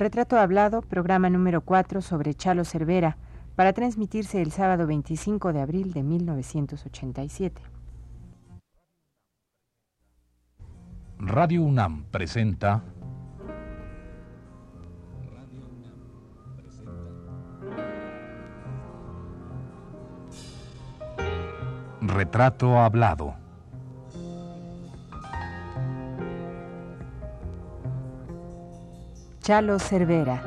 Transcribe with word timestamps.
Retrato 0.00 0.38
Hablado, 0.38 0.80
programa 0.80 1.28
número 1.28 1.60
4 1.60 2.00
sobre 2.00 2.32
Chalo 2.32 2.64
Cervera, 2.64 3.18
para 3.54 3.74
transmitirse 3.74 4.40
el 4.40 4.50
sábado 4.50 4.86
25 4.86 5.52
de 5.52 5.60
abril 5.60 5.92
de 5.92 6.02
1987. 6.02 7.60
Radio 11.18 11.62
UNAM 11.62 12.04
presenta 12.04 12.82
Retrato 22.00 22.78
Hablado. 22.78 23.49
Chalo 29.50 29.80
Cervera. 29.80 30.40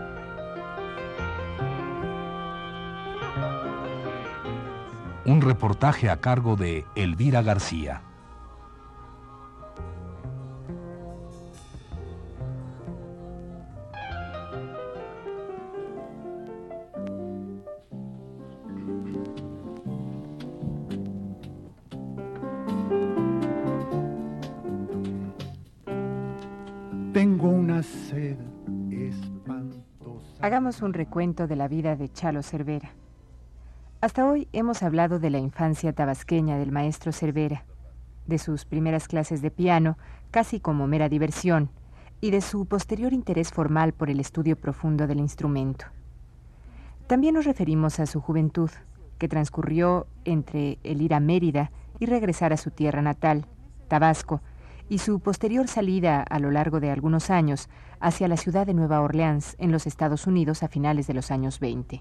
Un 5.25 5.41
reportaje 5.41 6.09
a 6.09 6.21
cargo 6.21 6.55
de 6.55 6.85
Elvira 6.95 7.41
García. 7.41 8.01
Tengo 27.11 27.49
una 27.49 27.83
sed. 27.83 28.52
Hagamos 30.41 30.81
un 30.81 30.93
recuento 30.93 31.47
de 31.47 31.55
la 31.55 31.67
vida 31.67 31.95
de 31.95 32.09
Chalo 32.09 32.43
Cervera. 32.43 32.91
Hasta 34.01 34.25
hoy 34.25 34.49
hemos 34.51 34.83
hablado 34.83 35.19
de 35.19 35.29
la 35.29 35.37
infancia 35.37 35.93
tabasqueña 35.93 36.57
del 36.57 36.71
maestro 36.71 37.11
Cervera, 37.11 37.63
de 38.27 38.37
sus 38.37 38.65
primeras 38.65 39.07
clases 39.07 39.41
de 39.41 39.51
piano, 39.51 39.97
casi 40.31 40.59
como 40.59 40.87
mera 40.87 41.07
diversión, 41.07 41.69
y 42.19 42.31
de 42.31 42.41
su 42.41 42.65
posterior 42.65 43.13
interés 43.13 43.51
formal 43.51 43.93
por 43.93 44.09
el 44.09 44.19
estudio 44.19 44.57
profundo 44.57 45.07
del 45.07 45.19
instrumento. 45.19 45.85
También 47.07 47.35
nos 47.35 47.45
referimos 47.45 47.99
a 47.99 48.05
su 48.05 48.21
juventud, 48.21 48.69
que 49.17 49.27
transcurrió 49.27 50.07
entre 50.25 50.79
el 50.83 51.01
ir 51.01 51.13
a 51.13 51.19
Mérida 51.19 51.71
y 51.99 52.05
regresar 52.05 52.51
a 52.51 52.57
su 52.57 52.71
tierra 52.71 53.01
natal, 53.01 53.45
Tabasco, 53.87 54.41
y 54.93 54.99
su 54.99 55.19
posterior 55.19 55.67
salida 55.67 56.21
a 56.21 56.37
lo 56.37 56.51
largo 56.51 56.79
de 56.79 56.91
algunos 56.91 57.31
años 57.31 57.67
hacia 57.99 58.27
la 58.27 58.37
ciudad 58.37 58.67
de 58.67 58.75
Nueva 58.75 59.01
Orleans 59.01 59.55
en 59.57 59.71
los 59.71 59.87
Estados 59.87 60.27
Unidos 60.27 60.61
a 60.61 60.67
finales 60.67 61.07
de 61.07 61.15
los 61.15 61.31
años 61.31 61.59
20. 61.59 61.99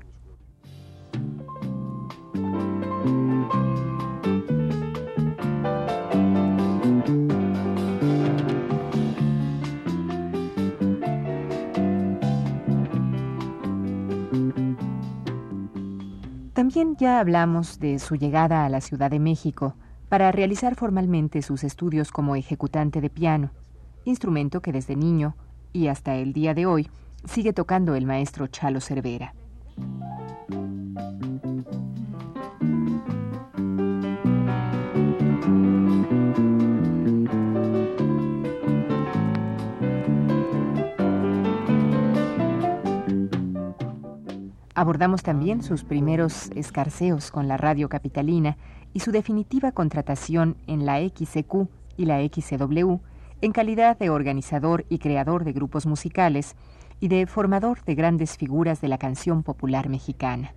También 16.53 16.97
ya 16.97 17.21
hablamos 17.21 17.81
de 17.81 17.99
su 17.99 18.17
llegada 18.17 18.67
a 18.67 18.69
la 18.69 18.83
Ciudad 18.83 19.11
de 19.11 19.19
México, 19.19 19.77
para 20.13 20.31
realizar 20.31 20.75
formalmente 20.75 21.41
sus 21.41 21.65
estudios 21.65 22.13
como 22.13 22.37
ejecutante 22.37 23.01
de 23.01 23.09
piano, 23.09 23.51
instrumento 24.05 24.61
que 24.61 24.71
desde 24.71 24.95
niño 24.95 25.35
y 25.73 25.87
hasta 25.87 26.17
el 26.17 26.35
día 26.35 26.53
de 26.53 26.67
hoy 26.67 26.91
sigue 27.25 27.55
tocando 27.55 27.95
el 27.95 28.05
maestro 28.05 28.47
Chalo 28.47 28.83
Cervera. 28.83 29.33
Abordamos 44.75 45.23
también 45.23 45.63
sus 45.63 45.85
primeros 45.85 46.51
escarceos 46.55 47.31
con 47.31 47.49
la 47.49 47.57
radio 47.57 47.89
capitalina 47.89 48.59
y 48.93 49.01
su 49.01 49.13
definitiva 49.13 49.73
contratación 49.73 50.57
en 50.67 50.87
la 50.87 50.99
XCQ 51.01 51.69
y 51.97 52.07
la 52.07 52.21
XCW 52.21 52.97
en 53.41 53.53
calidad 53.53 53.99
de 53.99 54.11
organizador 54.11 54.87
y 54.89 54.99
creador 54.99 55.45
de 55.45 55.53
grupos 55.53 55.87
musicales 55.87 56.55
y 57.01 57.09
de 57.09 57.27
formador 57.27 57.83
de 57.85 57.95
grandes 57.95 58.37
figuras 58.37 58.81
de 58.81 58.89
la 58.89 58.99
canción 58.99 59.43
popular 59.43 59.89
mexicana. 59.89 60.55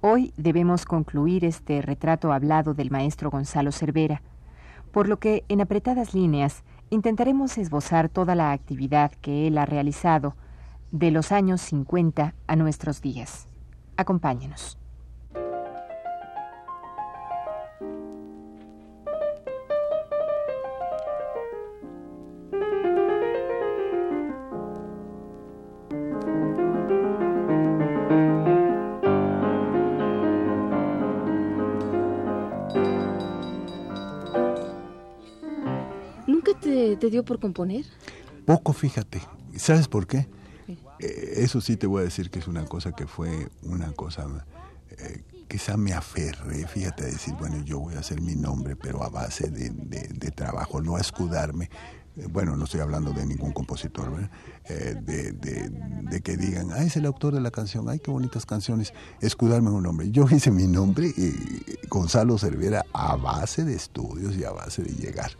Hoy 0.00 0.32
debemos 0.36 0.84
concluir 0.84 1.44
este 1.44 1.82
retrato 1.82 2.32
hablado 2.32 2.72
del 2.72 2.90
maestro 2.90 3.30
Gonzalo 3.30 3.72
Cervera, 3.72 4.22
por 4.92 5.08
lo 5.08 5.18
que 5.18 5.44
en 5.48 5.60
apretadas 5.60 6.14
líneas 6.14 6.62
intentaremos 6.88 7.58
esbozar 7.58 8.08
toda 8.08 8.34
la 8.34 8.52
actividad 8.52 9.12
que 9.20 9.46
él 9.46 9.58
ha 9.58 9.66
realizado 9.66 10.36
de 10.90 11.10
los 11.10 11.32
años 11.32 11.60
50 11.60 12.34
a 12.46 12.56
nuestros 12.56 13.00
días. 13.00 13.48
Acompáñenos. 13.96 14.79
Te 37.00 37.10
dio 37.10 37.24
por 37.24 37.40
componer? 37.40 37.84
Poco, 38.44 38.72
fíjate. 38.72 39.20
¿Sabes 39.56 39.88
por 39.88 40.06
qué? 40.06 40.28
Eh, 40.98 41.34
eso 41.38 41.60
sí 41.60 41.76
te 41.76 41.86
voy 41.86 42.02
a 42.02 42.04
decir 42.04 42.30
que 42.30 42.38
es 42.38 42.46
una 42.46 42.64
cosa 42.66 42.92
que 42.92 43.06
fue 43.06 43.48
una 43.62 43.92
cosa... 43.92 44.46
Eh, 44.90 45.22
quizá 45.48 45.76
me 45.76 45.92
aferré, 45.92 46.66
fíjate, 46.68 47.04
a 47.04 47.06
decir, 47.06 47.34
bueno, 47.34 47.64
yo 47.64 47.80
voy 47.80 47.94
a 47.94 48.00
hacer 48.00 48.20
mi 48.20 48.36
nombre, 48.36 48.76
pero 48.76 49.02
a 49.02 49.08
base 49.08 49.50
de, 49.50 49.70
de, 49.70 50.30
trabajo, 50.30 50.80
no 50.80 50.94
a 50.94 51.00
escudarme. 51.00 51.70
Eh, 52.20 52.26
bueno, 52.30 52.56
no 52.56 52.64
estoy 52.64 52.80
hablando 52.80 53.12
de 53.12 53.26
ningún 53.26 53.52
compositor, 53.52 54.10
¿verdad? 54.12 54.30
de, 54.68 55.32
de, 55.32 56.20
que 56.20 56.36
digan, 56.36 56.70
ah, 56.72 56.84
es 56.84 56.96
el 56.96 57.06
autor 57.06 57.34
de 57.34 57.40
la 57.40 57.50
canción, 57.50 57.88
ay, 57.88 57.98
qué 57.98 58.10
bonitas 58.10 58.46
canciones, 58.46 58.92
escudarme 59.20 59.70
un 59.70 59.82
nombre. 59.82 60.10
Yo 60.10 60.26
hice 60.30 60.50
mi 60.52 60.68
nombre, 60.68 61.12
Gonzalo 61.88 62.38
Cervera, 62.38 62.84
a 62.92 63.16
base 63.16 63.64
de 63.64 63.74
estudios 63.74 64.36
y 64.36 64.44
a 64.44 64.50
base 64.52 64.82
de 64.82 64.92
llegar 64.92 65.32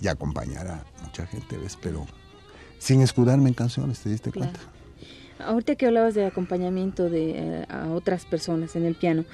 y 0.00 0.08
acompañar 0.08 0.66
a 0.68 0.84
mucha 1.02 1.26
gente, 1.26 1.56
¿ves? 1.56 1.78
Pero 1.80 2.06
sin 2.78 3.00
escudarme 3.00 3.48
en 3.48 3.54
canciones, 3.54 4.00
¿te 4.00 4.10
diste 4.10 4.30
cuenta? 4.30 4.60
Ahorita 5.38 5.74
que 5.74 5.86
hablabas 5.86 6.14
de 6.14 6.26
acompañamiento 6.26 7.08
de, 7.08 7.30
eh, 7.30 7.66
a 7.68 7.88
otras 7.88 8.24
personas 8.24 8.76
en 8.76 8.84
el 8.84 8.94
piano, 8.94 9.24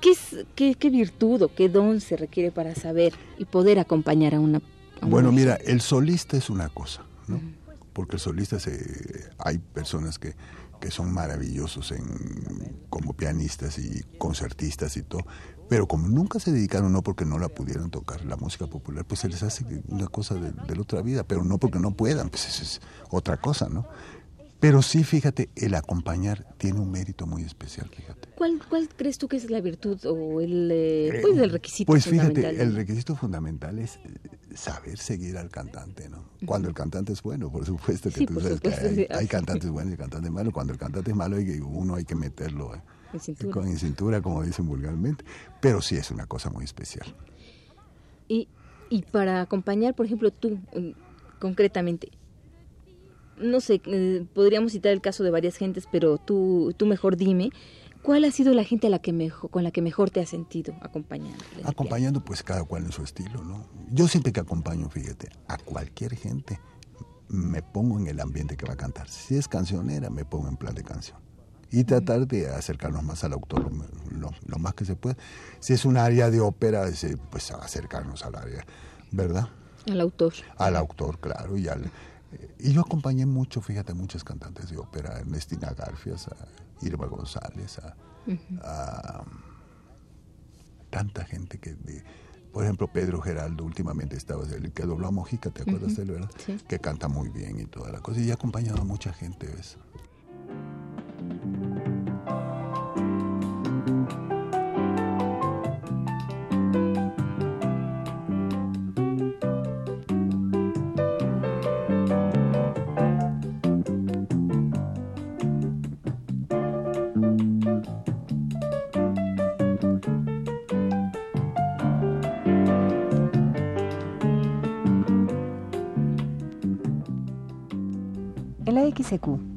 ¿qué, 0.00 0.10
es, 0.10 0.44
qué, 0.54 0.74
qué, 0.74 0.90
virtud 0.90 1.42
o 1.42 1.54
qué 1.54 1.68
don 1.68 2.00
se 2.00 2.16
requiere 2.16 2.50
para 2.50 2.74
saber 2.74 3.14
y 3.38 3.46
poder 3.46 3.78
acompañar 3.78 4.34
a 4.34 4.40
una... 4.40 4.60
bueno, 5.02 5.32
mira, 5.32 5.54
el 5.54 5.80
solista 5.80 6.36
es 6.36 6.50
una 6.50 6.68
cosa, 6.68 7.02
¿no? 7.28 7.40
Porque 7.92 8.16
el 8.16 8.20
solista, 8.20 8.58
se, 8.60 9.30
hay 9.38 9.58
personas 9.58 10.18
que 10.18 10.34
que 10.80 10.90
son 10.90 11.12
maravillosos 11.12 11.92
en, 11.92 12.86
como 12.88 13.12
pianistas 13.12 13.78
y 13.78 14.02
concertistas 14.18 14.96
y 14.96 15.02
todo, 15.02 15.24
pero 15.68 15.86
como 15.86 16.08
nunca 16.08 16.40
se 16.40 16.50
dedicaron, 16.50 16.92
no 16.92 17.02
porque 17.02 17.24
no 17.24 17.38
la 17.38 17.48
pudieran 17.48 17.90
tocar, 17.90 18.24
la 18.24 18.36
música 18.36 18.66
popular, 18.66 19.04
pues 19.04 19.20
se 19.20 19.28
les 19.28 19.42
hace 19.42 19.64
una 19.88 20.08
cosa 20.08 20.34
de, 20.34 20.74
la 20.74 20.82
otra 20.82 21.02
vida, 21.02 21.22
pero 21.22 21.44
no 21.44 21.58
porque 21.58 21.78
no 21.78 21.92
puedan, 21.92 22.30
pues 22.30 22.48
eso 22.48 22.62
es 22.62 22.80
otra 23.10 23.36
cosa, 23.36 23.68
¿no? 23.68 23.86
Pero 24.60 24.82
sí, 24.82 25.04
fíjate, 25.04 25.48
el 25.56 25.74
acompañar 25.74 26.46
tiene 26.58 26.80
un 26.80 26.90
mérito 26.90 27.26
muy 27.26 27.42
especial, 27.42 27.88
fíjate. 27.88 28.28
¿Cuál, 28.36 28.60
cuál 28.68 28.88
crees 28.94 29.16
tú 29.16 29.26
que 29.26 29.38
es 29.38 29.50
la 29.50 29.62
virtud 29.62 29.98
o 30.04 30.40
el, 30.42 30.70
eh, 30.70 31.20
pues, 31.22 31.38
el 31.38 31.50
requisito 31.50 31.90
pues 31.90 32.04
fíjate, 32.06 32.46
el 32.46 32.74
requisito 32.74 33.16
fundamental 33.16 33.78
es 33.78 33.96
eh, 33.96 34.54
saber 34.54 34.98
seguir 34.98 35.38
al 35.38 35.48
cantante, 35.48 36.10
¿no? 36.10 36.28
Cuando 36.44 36.68
el 36.68 36.74
cantante 36.74 37.14
es 37.14 37.22
bueno, 37.22 37.50
por 37.50 37.64
supuesto 37.64 38.10
que 38.10 38.26
tú 38.26 38.38
sabes 38.38 38.60
que 38.60 39.08
hay, 39.10 39.26
cantantes 39.26 39.70
buenos 39.70 39.94
y 39.94 39.96
cantantes 39.96 40.30
malos. 40.30 40.52
Cuando 40.52 40.74
el 40.74 40.78
cantante 40.78 41.10
es 41.10 41.16
malo, 41.16 41.38
uno 41.66 41.94
hay 41.94 42.04
que 42.04 42.14
meterlo 42.14 42.74
¿eh? 42.74 42.82
en, 43.14 43.20
cintura. 43.20 43.52
Con, 43.52 43.76
cintura, 43.78 44.20
como 44.20 44.42
dicen 44.42 44.66
vulgarmente. 44.66 45.24
Pero 45.62 45.80
sí 45.80 45.96
es 45.96 46.10
una 46.10 46.26
cosa 46.26 46.50
muy 46.50 46.64
especial. 46.64 47.14
Y, 48.28 48.48
y 48.90 49.02
para 49.02 49.40
acompañar, 49.40 49.94
por 49.94 50.04
ejemplo, 50.04 50.30
tú, 50.30 50.58
mm, 50.74 50.90
concretamente, 51.38 52.10
no 53.40 53.60
sé, 53.60 53.80
eh, 53.86 54.24
podríamos 54.34 54.72
citar 54.72 54.92
el 54.92 55.00
caso 55.00 55.24
de 55.24 55.30
varias 55.30 55.56
gentes, 55.56 55.88
pero 55.90 56.18
tú, 56.18 56.74
tú 56.76 56.86
mejor 56.86 57.16
dime, 57.16 57.50
¿Cuál 58.02 58.24
ha 58.24 58.30
sido 58.30 58.54
la 58.54 58.64
gente 58.64 58.86
a 58.86 58.90
la 58.90 58.98
que 58.98 59.12
mejor, 59.12 59.50
con 59.50 59.62
la 59.62 59.70
que 59.72 59.82
mejor 59.82 60.10
te 60.10 60.20
has 60.20 60.30
sentido 60.30 60.74
acompañando? 60.80 61.44
Acompañando, 61.64 62.24
pues 62.24 62.42
cada 62.42 62.64
cual 62.64 62.84
en 62.84 62.92
su 62.92 63.02
estilo, 63.02 63.44
¿no? 63.44 63.66
Yo 63.90 64.08
siempre 64.08 64.32
que 64.32 64.40
acompaño, 64.40 64.88
fíjate, 64.88 65.28
a 65.48 65.58
cualquier 65.58 66.16
gente, 66.16 66.58
me 67.28 67.62
pongo 67.62 67.98
en 67.98 68.06
el 68.06 68.20
ambiente 68.20 68.56
que 68.56 68.64
va 68.64 68.72
a 68.72 68.76
cantar. 68.76 69.08
Si 69.08 69.36
es 69.36 69.48
cancionera, 69.48 70.08
me 70.08 70.24
pongo 70.24 70.48
en 70.48 70.56
plan 70.56 70.74
de 70.74 70.82
canción. 70.82 71.18
Y 71.70 71.84
tratar 71.84 72.26
de 72.26 72.48
acercarnos 72.48 73.04
más 73.04 73.22
al 73.22 73.34
autor 73.34 73.70
lo, 74.10 74.58
más 74.58 74.74
que 74.74 74.84
se 74.84 74.96
puede. 74.96 75.16
Si 75.60 75.74
es 75.74 75.84
un 75.84 75.98
área 75.98 76.30
de 76.30 76.40
ópera, 76.40 76.86
pues 77.30 77.50
acercarnos 77.50 78.24
al 78.24 78.34
área, 78.34 78.64
¿verdad? 79.12 79.48
Al 79.88 80.00
autor. 80.00 80.32
Al 80.56 80.74
autor, 80.74 81.20
claro. 81.20 81.56
Y, 81.56 81.68
al, 81.68 81.90
y 82.58 82.72
yo 82.72 82.82
acompañé 82.82 83.26
mucho, 83.26 83.60
fíjate, 83.60 83.94
muchos 83.94 84.24
cantantes 84.24 84.70
de 84.70 84.78
ópera, 84.78 85.18
Ernestina 85.18 85.72
Garfias, 85.72 86.28
a 86.28 86.36
Irma 86.82 87.06
González, 87.06 87.78
a, 88.62 89.24
tanta 90.90 91.24
gente 91.24 91.58
que... 91.58 91.76
por 92.52 92.64
ejemplo, 92.64 92.88
Pedro 92.92 93.20
Geraldo, 93.20 93.64
últimamente 93.64 94.16
estaba, 94.16 94.44
el 94.44 94.72
que 94.72 94.82
dobló 94.84 95.08
a 95.08 95.10
Mojica, 95.10 95.50
¿te 95.50 95.62
acuerdas 95.62 95.96
de 95.96 96.02
él, 96.02 96.10
verdad? 96.12 96.30
Que 96.68 96.78
canta 96.78 97.08
muy 97.08 97.28
bien 97.28 97.60
y 97.60 97.66
toda 97.66 97.90
la 97.90 98.00
cosa. 98.00 98.20
Y 98.20 98.28
he 98.28 98.32
acompañado 98.32 98.80
a 98.80 98.84
mucha 98.84 99.12
gente, 99.12 99.46
¿ves? 99.46 99.78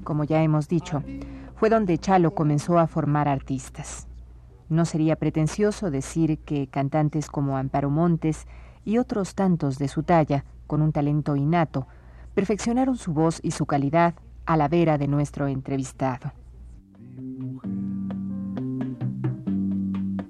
Como 0.04 0.24
ya 0.24 0.44
hemos 0.44 0.68
dicho, 0.68 1.04
fue 1.56 1.70
donde 1.70 1.98
Chalo 1.98 2.36
comenzó 2.36 2.78
a 2.78 2.88
formar 2.88 3.28
artistas. 3.28 4.08
No 4.70 4.86
sería 4.86 5.16
pretencioso 5.16 5.92
decir 5.92 6.40
que 6.40 6.68
cantantes 6.68 7.30
como 7.30 7.58
Amparo 7.58 7.90
Montes 7.90 8.48
y 8.86 8.98
otros 8.98 9.36
tantos 9.36 9.78
de 9.78 9.88
su 9.88 10.04
talla, 10.04 10.46
con 10.68 10.82
un 10.82 10.92
talento 10.92 11.36
innato, 11.36 11.88
perfeccionaron 12.34 12.98
su 12.98 13.14
voz 13.14 13.40
y 13.44 13.52
su 13.52 13.66
calidad 13.66 14.16
a 14.46 14.58
la 14.58 14.68
vera 14.68 14.98
de 14.98 15.08
nuestro 15.08 15.48
entrevistado. 15.48 16.32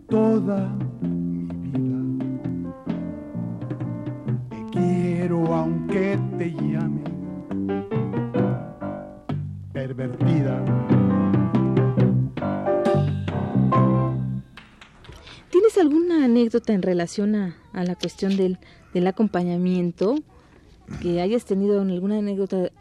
Toda 0.10 0.70
mi 1.02 1.46
vida 1.72 2.60
te 4.50 4.66
quiero 4.72 5.56
aunque 5.56 6.20
te 6.38 6.52
llame 6.52 7.13
pervertida. 9.88 10.64
¿Tienes 15.50 15.78
alguna 15.78 16.24
anécdota 16.24 16.72
en 16.74 16.82
relación 16.82 17.36
a, 17.36 17.56
la 17.74 17.96
cuestión 17.96 18.38
del, 18.38 19.08
acompañamiento? 19.08 20.16
Que 21.02 21.22
hayas 21.22 21.46
tenido 21.46 21.82
alguna 21.82 22.20
anécdota, 22.20 22.72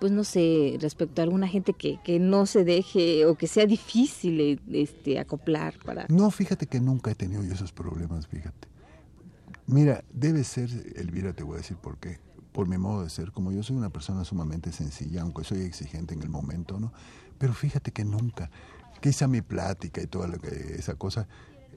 pues 0.00 0.12
no 0.12 0.24
sé, 0.24 0.78
respecto 0.80 1.20
a 1.20 1.24
alguna 1.24 1.48
gente 1.48 1.74
que, 1.74 1.98
que 2.02 2.18
no 2.18 2.46
se 2.46 2.64
deje 2.64 3.26
o 3.26 3.36
que 3.36 3.46
sea 3.46 3.66
difícil 3.66 4.60
este, 4.72 5.18
acoplar 5.18 5.74
para... 5.84 6.06
No, 6.08 6.30
fíjate 6.30 6.66
que 6.66 6.80
nunca 6.80 7.10
he 7.10 7.14
tenido 7.14 7.42
yo 7.44 7.52
esos 7.52 7.72
problemas, 7.72 8.26
fíjate. 8.26 8.68
Mira, 9.66 10.02
debe 10.12 10.44
ser, 10.44 10.70
Elvira, 10.96 11.32
te 11.34 11.42
voy 11.42 11.54
a 11.54 11.58
decir 11.58 11.76
por 11.76 11.98
qué 11.98 12.18
por 12.52 12.68
mi 12.68 12.78
modo 12.78 13.02
de 13.02 13.10
ser, 13.10 13.32
como 13.32 13.50
yo 13.52 13.62
soy 13.62 13.76
una 13.76 13.90
persona 13.90 14.24
sumamente 14.24 14.72
sencilla, 14.72 15.22
aunque 15.22 15.44
soy 15.44 15.62
exigente 15.62 16.14
en 16.14 16.22
el 16.22 16.28
momento, 16.28 16.78
¿no? 16.78 16.92
Pero 17.38 17.54
fíjate 17.54 17.92
que 17.92 18.04
nunca, 18.04 18.50
quizá 19.00 19.26
mi 19.26 19.40
plática 19.40 20.02
y 20.02 20.06
toda 20.06 20.28
esa 20.76 20.94
cosa 20.94 21.26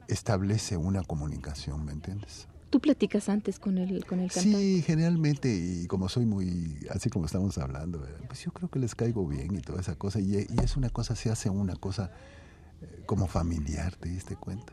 establece 0.08 0.76
una 0.76 1.02
comunicación, 1.02 1.84
¿me 1.84 1.92
entiendes? 1.92 2.46
¿Tú 2.70 2.80
platicas 2.80 3.28
antes 3.28 3.58
con 3.58 3.78
el, 3.78 4.04
con 4.04 4.20
el 4.20 4.30
cantante? 4.30 4.58
Sí, 4.58 4.82
generalmente, 4.82 5.48
y 5.54 5.86
como 5.86 6.08
soy 6.08 6.26
muy, 6.26 6.86
así 6.90 7.10
como 7.10 7.26
estamos 7.26 7.56
hablando, 7.58 8.04
pues 8.26 8.44
yo 8.44 8.52
creo 8.52 8.68
que 8.68 8.78
les 8.78 8.94
caigo 8.94 9.26
bien 9.26 9.56
y 9.56 9.60
toda 9.60 9.80
esa 9.80 9.94
cosa, 9.94 10.20
y, 10.20 10.34
y 10.34 10.60
es 10.62 10.76
una 10.76 10.90
cosa, 10.90 11.16
se 11.16 11.30
hace 11.30 11.48
una 11.48 11.76
cosa 11.76 12.10
eh, 12.82 13.02
como 13.06 13.26
familiar, 13.26 13.96
¿te 13.96 14.08
diste 14.08 14.36
cuenta? 14.36 14.72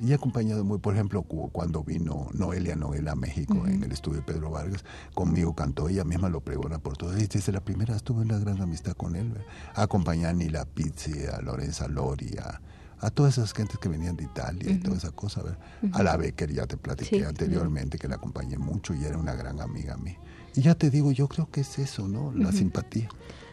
Y 0.00 0.12
he 0.12 0.14
acompañado 0.14 0.64
muy, 0.64 0.78
por 0.78 0.94
ejemplo, 0.94 1.22
cuando 1.22 1.82
vino 1.82 2.28
Noelia 2.32 2.76
Noela 2.76 3.12
a 3.12 3.16
México 3.16 3.66
en 3.66 3.82
el 3.82 3.92
estudio 3.92 4.18
de 4.18 4.24
Pedro 4.24 4.50
Vargas, 4.50 4.84
conmigo 5.14 5.54
cantó, 5.54 5.88
ella 5.88 6.04
misma 6.04 6.28
lo 6.28 6.40
pregona 6.40 6.78
por 6.78 6.96
todo. 6.96 7.16
Y 7.18 7.26
desde 7.26 7.52
la 7.52 7.60
primera 7.60 7.96
estuve 7.96 8.22
en 8.22 8.28
la 8.28 8.38
gran 8.38 8.60
amistad 8.60 8.92
con 8.92 9.16
él. 9.16 9.32
Acompañé 9.74 10.26
a 10.26 10.32
Nila 10.32 10.64
Pizzi, 10.64 11.26
a 11.26 11.40
Lorenza 11.40 11.88
Lori, 11.88 12.36
a, 12.38 12.60
todas 13.10 13.36
esas 13.36 13.52
gentes 13.52 13.78
que 13.78 13.88
venían 13.88 14.16
de 14.16 14.24
Italia 14.24 14.70
y 14.70 14.78
toda 14.78 14.96
esa 14.96 15.10
cosa. 15.10 15.42
A 15.92 16.02
la 16.02 16.16
Becker 16.16 16.52
ya 16.52 16.66
te 16.66 16.76
platiqué 16.76 17.24
anteriormente, 17.24 17.98
que 17.98 18.08
la 18.08 18.16
acompañé 18.16 18.58
mucho 18.58 18.94
y 18.94 19.04
era 19.04 19.18
una 19.18 19.34
gran 19.34 19.60
amiga 19.60 19.94
a 19.94 19.96
mí. 19.96 20.16
Y 20.54 20.60
ya 20.60 20.74
te 20.74 20.90
digo, 20.90 21.10
yo 21.10 21.28
creo 21.28 21.50
que 21.50 21.62
es 21.62 21.78
eso, 21.78 22.06
¿no? 22.06 22.32
La 22.32 22.52
simpatía 22.52 23.08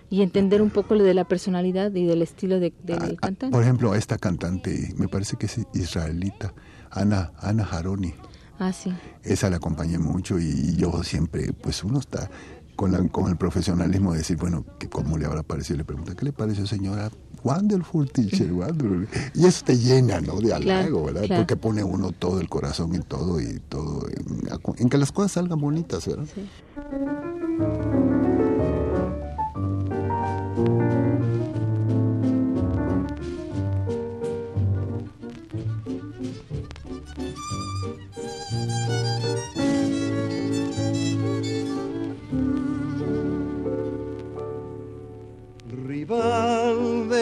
y 0.10 0.22
entender 0.22 0.62
un 0.62 0.70
poco 0.70 0.96
lo 0.96 1.04
de 1.04 1.14
la 1.14 1.26
personalidad 1.26 1.94
y 1.94 2.06
del 2.06 2.22
estilo 2.22 2.60
de, 2.60 2.74
del 2.84 3.00
ah, 3.00 3.10
ah, 3.12 3.16
cantante. 3.22 3.54
Por 3.54 3.64
ejemplo, 3.64 3.96
esta 3.96 4.18
cantante, 4.18 4.94
me 4.98 5.08
parece 5.08 5.38
que 5.38 5.46
es 5.46 5.60
israelita, 5.74 6.54
Ana, 6.90 7.32
Ana 7.40 7.64
Haroni. 7.64 8.14
Ah, 8.58 8.74
sí. 8.74 8.92
Esa 9.24 9.50
la 9.50 9.58
acompañé 9.58 10.00
mucho 10.00 10.40
y 10.40 10.76
yo 10.76 11.04
siempre, 11.04 11.54
pues 11.54 11.84
uno 11.84 12.00
está 12.00 12.30
con, 12.76 13.10
con 13.10 13.30
el 13.30 13.38
profesionalismo 13.38 14.14
de 14.14 14.20
decir, 14.20 14.38
bueno, 14.38 14.66
que 14.80 14.90
¿cómo 14.90 15.18
le 15.18 15.26
habrá 15.26 15.44
parecido? 15.44 15.78
Le 15.78 15.84
pregunta, 15.84 16.16
¿qué 16.16 16.26
le 16.26 16.34
pareció, 16.34 16.66
señora? 16.66 17.12
Wonderful 17.44 18.10
teacher, 18.12 18.52
wonderful. 18.52 19.08
Y 19.34 19.46
eso 19.46 19.64
te 19.66 19.78
llena, 19.78 20.20
¿no? 20.22 20.40
De 20.42 20.54
halago, 20.54 21.06
¿verdad? 21.06 21.38
Porque 21.38 21.56
pone 21.56 21.84
uno 21.84 22.12
todo 22.12 22.42
el 22.42 22.50
corazón 22.50 22.96
en 22.96 23.04
todo 23.04 23.40
y 23.40 23.60
todo, 23.70 24.08
en, 24.10 24.50
en 24.78 24.90
que 24.90 24.98
las 24.98 25.12
cosas 25.12 25.34
salgan 25.34 25.60
bonitas, 25.60 26.06
¿verdad? 26.08 26.26
Sí. 26.34 26.50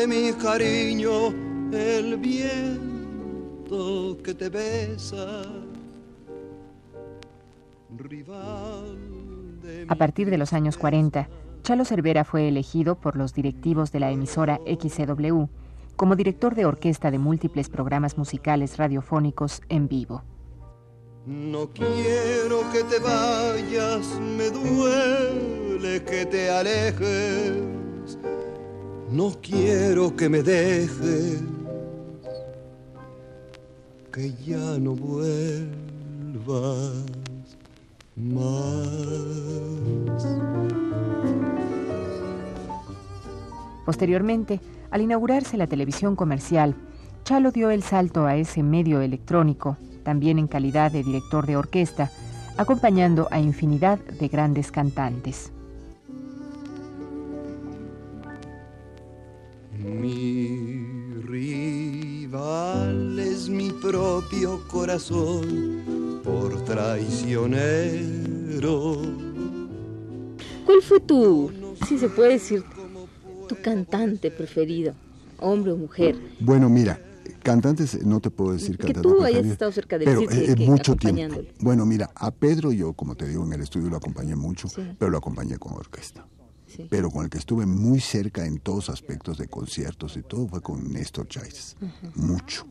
Mi 0.07 0.33
cariño, 0.33 1.27
el 1.71 2.17
viento 2.17 4.17
que 4.23 4.33
te 4.33 4.49
besa. 4.49 5.43
A 9.89 9.95
partir 9.95 10.29
de 10.29 10.37
los 10.37 10.53
años 10.53 10.77
40, 10.77 11.27
Chalo 11.67 11.83
Cervera 11.83 12.23
fue 12.23 12.47
elegido 12.47 12.95
por 12.95 13.17
los 13.17 13.33
directivos 13.33 13.91
de 13.91 13.99
la 13.99 14.09
emisora 14.09 14.61
XCW 14.65 15.47
como 15.97 16.15
director 16.15 16.55
de 16.55 16.65
orquesta 16.65 17.11
de 17.11 17.19
múltiples 17.19 17.67
programas 17.67 18.17
musicales 18.17 18.77
radiofónicos 18.77 19.61
en 19.67 19.89
vivo. 19.89 20.23
No 21.25 21.67
quiero 21.73 22.61
que 22.71 22.85
te 22.85 22.99
vayas, 22.99 24.17
me 24.37 24.49
duele 24.49 26.01
que 26.05 26.25
te 26.25 26.49
alejes 26.49 27.77
no 29.11 29.35
quiero 29.41 30.15
que 30.15 30.29
me 30.29 30.41
dejes, 30.43 31.41
que 34.13 34.33
ya 34.45 34.77
no 34.79 34.95
vuelvas 34.95 35.65
más. 38.15 38.87
Posteriormente, 43.87 44.59
al 44.91 44.99
inaugurarse 44.99 45.55
la 45.55 45.65
televisión 45.65 46.17
comercial, 46.17 46.75
Chalo 47.23 47.51
dio 47.51 47.69
el 47.69 47.83
salto 47.83 48.25
a 48.25 48.35
ese 48.35 48.61
medio 48.61 48.99
electrónico, 48.99 49.77
también 50.03 50.39
en 50.39 50.47
calidad 50.47 50.91
de 50.91 51.03
director 51.03 51.45
de 51.45 51.55
orquesta, 51.55 52.11
acompañando 52.57 53.29
a 53.31 53.39
infinidad 53.39 53.97
de 53.97 54.27
grandes 54.27 54.73
cantantes. 54.73 55.53
Mi 59.71 60.89
rival 61.25 63.17
es 63.17 63.47
mi 63.47 63.71
propio 63.71 64.67
corazón 64.67 66.19
por 66.25 66.61
traicionero. 66.65 68.97
¿Cuál 70.65 70.81
fue 70.81 70.99
tu, 70.99 71.49
si 71.87 71.97
se 71.97 72.09
puede 72.09 72.33
decir, 72.33 72.65
tu 73.47 73.55
cantante 73.61 74.31
preferido, 74.31 74.93
hombre 75.39 75.71
o 75.71 75.77
mujer? 75.77 76.15
Bueno, 76.39 76.69
mira, 76.69 76.99
Cantantes, 77.43 78.05
no 78.05 78.19
te 78.19 78.29
puedo 78.29 78.53
decir 78.53 78.77
que 78.77 78.93
cantante 78.93 79.09
tú 79.09 79.23
hayas 79.23 79.45
estado 79.45 79.71
cerca 79.71 79.97
del 79.97 80.05
pero 80.07 80.19
circo, 80.21 80.33
eh, 80.35 80.55
que 80.55 80.65
mucho 80.65 80.95
tiempo. 80.95 81.41
Bueno, 81.59 81.85
mira, 81.85 82.11
a 82.15 82.31
Pedro 82.31 82.71
yo, 82.71 82.93
como 82.93 83.15
te 83.15 83.27
digo, 83.27 83.43
en 83.45 83.53
el 83.53 83.61
estudio 83.61 83.89
lo 83.89 83.97
acompañé 83.97 84.35
mucho, 84.35 84.67
Sí. 84.69 84.81
pero 84.97 85.11
lo 85.11 85.17
acompañé 85.17 85.57
con 85.57 85.73
orquesta. 85.73 86.25
Sí. 86.67 86.87
Pero 86.89 87.09
con 87.09 87.23
el 87.23 87.29
que 87.29 87.37
estuve 87.37 87.65
muy 87.65 87.99
cerca 88.01 88.45
en 88.45 88.59
todos 88.59 88.89
aspectos 88.89 89.37
de 89.37 89.47
conciertos 89.47 90.17
y 90.17 90.21
todo 90.23 90.47
fue 90.47 90.61
con 90.61 90.91
Néstor 90.91 91.27
Chávez. 91.27 91.77
Mucho. 92.15 92.65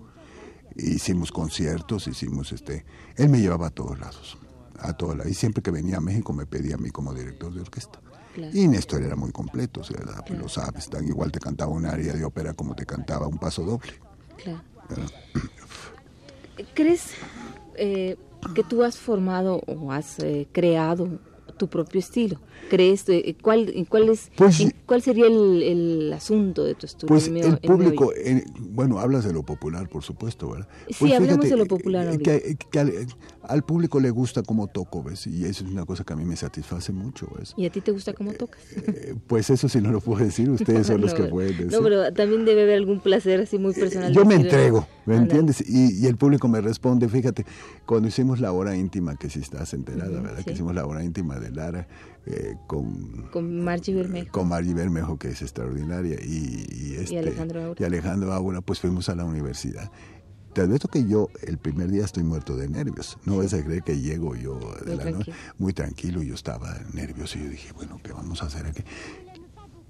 Hicimos 0.77 1.33
conciertos, 1.33 2.07
hicimos 2.07 2.53
este... 2.53 2.85
Él 3.17 3.31
me 3.31 3.41
llevaba 3.41 3.69
a 3.69 3.71
todos 3.71 3.99
lados. 3.99 4.37
A 4.79 4.93
todos 4.95 5.17
lados. 5.17 5.33
Y 5.33 5.35
siempre 5.35 5.63
que 5.63 5.71
venía 5.71 5.97
a 5.97 6.01
México 6.01 6.35
me 6.35 6.45
pedía 6.45 6.75
a 6.75 6.79
mí 6.79 6.91
como 6.91 7.15
director 7.15 7.55
de 7.55 7.63
orquesta. 7.63 8.01
Claro. 8.37 8.53
Y 8.55 8.69
Néstor 8.69 9.03
era 9.03 9.17
muy 9.17 9.33
completo, 9.33 9.81
o 9.81 9.85
sea, 9.85 9.97
pues 10.27 10.39
lo 10.39 10.47
sabes. 10.47 10.91
Tan 10.91 11.09
igual 11.09 11.33
te 11.33 11.41
cantaba 11.41 11.71
un 11.73 11.87
área 11.87 12.13
de 12.13 12.23
ópera 12.23 12.53
como 12.53 12.75
te 12.75 12.85
cantaba 12.85 13.27
un 13.27 13.39
paso 13.39 13.63
doble. 13.65 13.93
Claro. 14.45 14.61
¿Crees 16.75 17.13
eh, 17.77 18.17
que 18.55 18.63
tú 18.63 18.83
has 18.85 18.97
formado 18.99 19.61
o 19.67 19.91
has 19.93 20.19
eh, 20.21 20.49
creado 20.53 21.19
tu 21.59 21.69
propio 21.69 21.99
estilo? 21.99 22.39
¿Crees 22.69 23.09
eh, 23.09 23.37
cuál 23.43 23.73
cuál 23.89 24.09
es 24.11 24.31
Pues- 24.37 24.67
cuál 24.85 25.01
sería 25.03 25.27
el, 25.27 25.63
el 25.63 26.13
asunto 26.13 26.65
de 26.65 26.75
tu 26.75 26.85
estudio? 26.87 27.09
Pues 27.09 27.29
El 27.29 27.37
el 27.37 27.59
público, 27.59 28.13
eh, 28.15 28.45
bueno, 28.59 28.99
hablas 28.99 29.25
de 29.25 29.33
lo 29.33 29.43
popular, 29.45 29.89
por 29.89 30.03
supuesto, 30.03 30.51
¿verdad? 30.51 30.69
Sí, 30.89 30.95
Pues 31.01 31.13
hablemos 31.15 31.45
fíjate, 31.47 31.49
de 31.49 31.57
lo 31.57 31.67
popular 31.67 32.07
eh, 32.07 32.11
ahorita. 32.11 32.41
Que, 32.41 32.57
que 32.57 33.07
al, 33.49 33.63
público 33.65 34.01
le 34.01 34.11
gusta 34.11 34.43
cómo 34.43 34.67
toco, 34.67 35.03
¿ves? 35.03 35.27
Y 35.27 35.45
eso 35.45 35.65
es 35.65 35.71
una 35.71 35.85
cosa 35.85 36.05
que 36.05 36.13
a 36.13 36.17
mí 36.17 36.25
me 36.25 36.37
satisface 36.37 36.93
mucho, 36.93 37.29
¿ves? 37.39 37.55
¿Y 37.57 37.67
a 37.67 37.71
ti 37.71 37.81
te 37.81 37.93
gusta 37.93 38.13
cómo 38.13 38.33
tocas? 38.33 38.61
Eh, 38.77 39.15
pues 39.27 39.51
eso 39.51 39.69
sí 39.69 39.81
no 39.81 39.91
lo 39.91 40.01
puedo 40.01 40.25
decir, 40.25 40.51
ustedes 40.51 40.87
son 40.87 41.01
los 41.03 41.13
No, 41.13 41.17
que 41.17 41.31
pueden 41.31 41.53
decir. 41.57 41.73
No, 41.73 41.83
pero 41.83 42.13
también 42.13 42.45
debe 42.45 42.63
haber 42.63 42.77
algún 42.79 43.01
placer 43.01 43.41
así 43.41 43.59
muy 43.59 43.75
personal. 43.75 44.13
Yo 44.13 44.25
me 44.25 44.35
entrego, 44.35 44.87
¿me 45.05 45.17
entiendes? 45.17 45.63
Y, 45.69 46.03
y 46.03 46.07
el 46.07 46.17
público 46.17 46.49
me 46.49 46.61
responde, 46.61 47.09
fíjate, 47.09 47.45
cuando 47.85 48.09
hicimos 48.09 48.41
la 48.41 48.53
hora 48.53 48.77
íntima, 48.77 49.17
que 49.17 49.31
si 49.31 49.41
estás 49.41 49.75
enterada, 49.75 50.21
¿verdad? 50.21 50.39
sí. 50.39 50.45
Que 50.45 50.53
hicimos 50.53 50.75
la 50.75 50.87
hora 50.87 51.03
íntima 51.05 51.39
de 51.39 51.51
Lara 51.51 51.87
eh, 52.27 52.57
con, 52.67 53.29
Con 53.31 53.63
Margie 53.63 53.95
Bermejo. 53.95 54.33
con 54.33 54.49
Margie 54.49 54.75
Bermejo, 54.75 55.17
que 55.17 55.29
es 55.29 55.43
extraordinaria, 55.43 56.17
y, 56.21 56.67
y 56.73 56.95
este, 56.99 57.19
Alejandro 57.19 57.63
Aura. 57.63 57.81
y 57.81 57.85
Alejandro 57.85 58.33
Aura, 58.33 58.61
pues 58.61 58.81
fuimos 58.81 59.09
a 59.09 59.15
la 59.15 59.25
universidad. 59.25 59.91
Te 60.57 60.63
advierto 60.63 60.89
que 60.89 61.05
yo 61.05 61.29
el 61.43 61.59
primer 61.59 61.91
día 61.91 62.03
estoy 62.07 62.23
muerto 62.23 62.57
de 62.57 62.67
nervios. 62.67 63.19
No 63.27 63.37
vas 63.37 63.53
a 63.53 63.63
creer 63.63 63.83
que 63.83 64.01
llego 64.01 64.35
yo 64.37 64.59
de 64.87 64.87
Muy 64.87 64.97
la 64.97 65.05
noche 65.11 65.25
tranquilo. 65.25 65.37
muy 65.59 65.73
tranquilo. 65.75 66.23
Yo 66.23 66.35
estaba 66.35 66.79
nervioso 66.95 67.39
y 67.39 67.45
yo 67.45 67.51
dije, 67.51 67.73
bueno, 67.75 68.01
¿qué 68.03 68.15
vamos 68.15 68.43
a 68.43 68.47
hacer 68.47 68.65
aquí? 68.65 68.83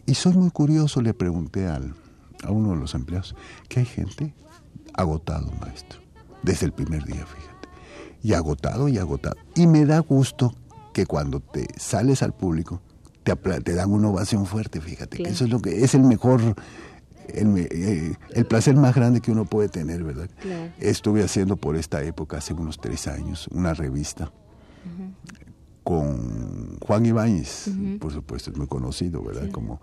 Y 0.07 0.15
soy 0.17 0.33
muy 0.33 0.51
curioso, 0.51 1.01
le 1.03 1.15
pregunté 1.15 1.69
al, 1.69 1.95
a 2.43 2.51
uno 2.51 2.71
de 2.71 2.79
los 2.79 2.97
empleados, 2.97 3.37
que 3.69 3.79
hay 3.79 3.87
gente 3.87 4.35
agotado, 4.93 5.53
maestro, 5.61 6.01
desde 6.43 6.67
el 6.67 6.73
primer 6.73 7.05
día, 7.05 7.25
fíjate. 7.25 7.69
Y 8.25 8.33
agotado 8.33 8.89
y 8.89 8.99
agotado. 8.99 9.37
Y 9.55 9.69
me 9.69 9.87
da 9.87 10.01
gusto 10.01 10.53
que 10.93 11.07
cuando 11.07 11.39
te 11.39 11.69
sales 11.79 12.25
al 12.25 12.35
público, 12.35 12.83
te, 13.23 13.37
te 13.37 13.75
dan 13.75 13.93
una 13.93 14.09
ovación 14.09 14.47
fuerte, 14.47 14.81
fíjate. 14.81 15.19
Que 15.19 15.29
eso 15.29 15.45
es 15.45 15.51
lo 15.51 15.63
que 15.63 15.85
es 15.85 15.95
el 15.95 16.03
mejor, 16.03 16.57
el, 17.35 17.57
eh, 17.59 18.15
el 18.35 18.47
placer 18.47 18.77
más 18.77 18.95
grande 18.95 19.21
que 19.21 19.31
uno 19.31 19.45
puede 19.45 19.69
tener, 19.69 20.03
¿verdad? 20.05 20.29
Claro. 20.41 20.73
Estuve 20.79 21.23
haciendo 21.23 21.57
por 21.57 21.77
esta 21.77 22.03
época, 22.03 22.39
hace 22.39 22.53
unos 22.55 22.79
tres 22.81 23.07
años, 23.09 23.49
una 23.53 23.75
revista 23.75 24.33
con 25.83 26.79
Juan 26.81 27.07
Ibáñez, 27.07 27.69
por 28.01 28.13
supuesto, 28.13 28.51
es 28.51 28.57
muy 28.57 28.67
conocido, 28.67 29.23
¿verdad? 29.23 29.51
Como, 29.53 29.81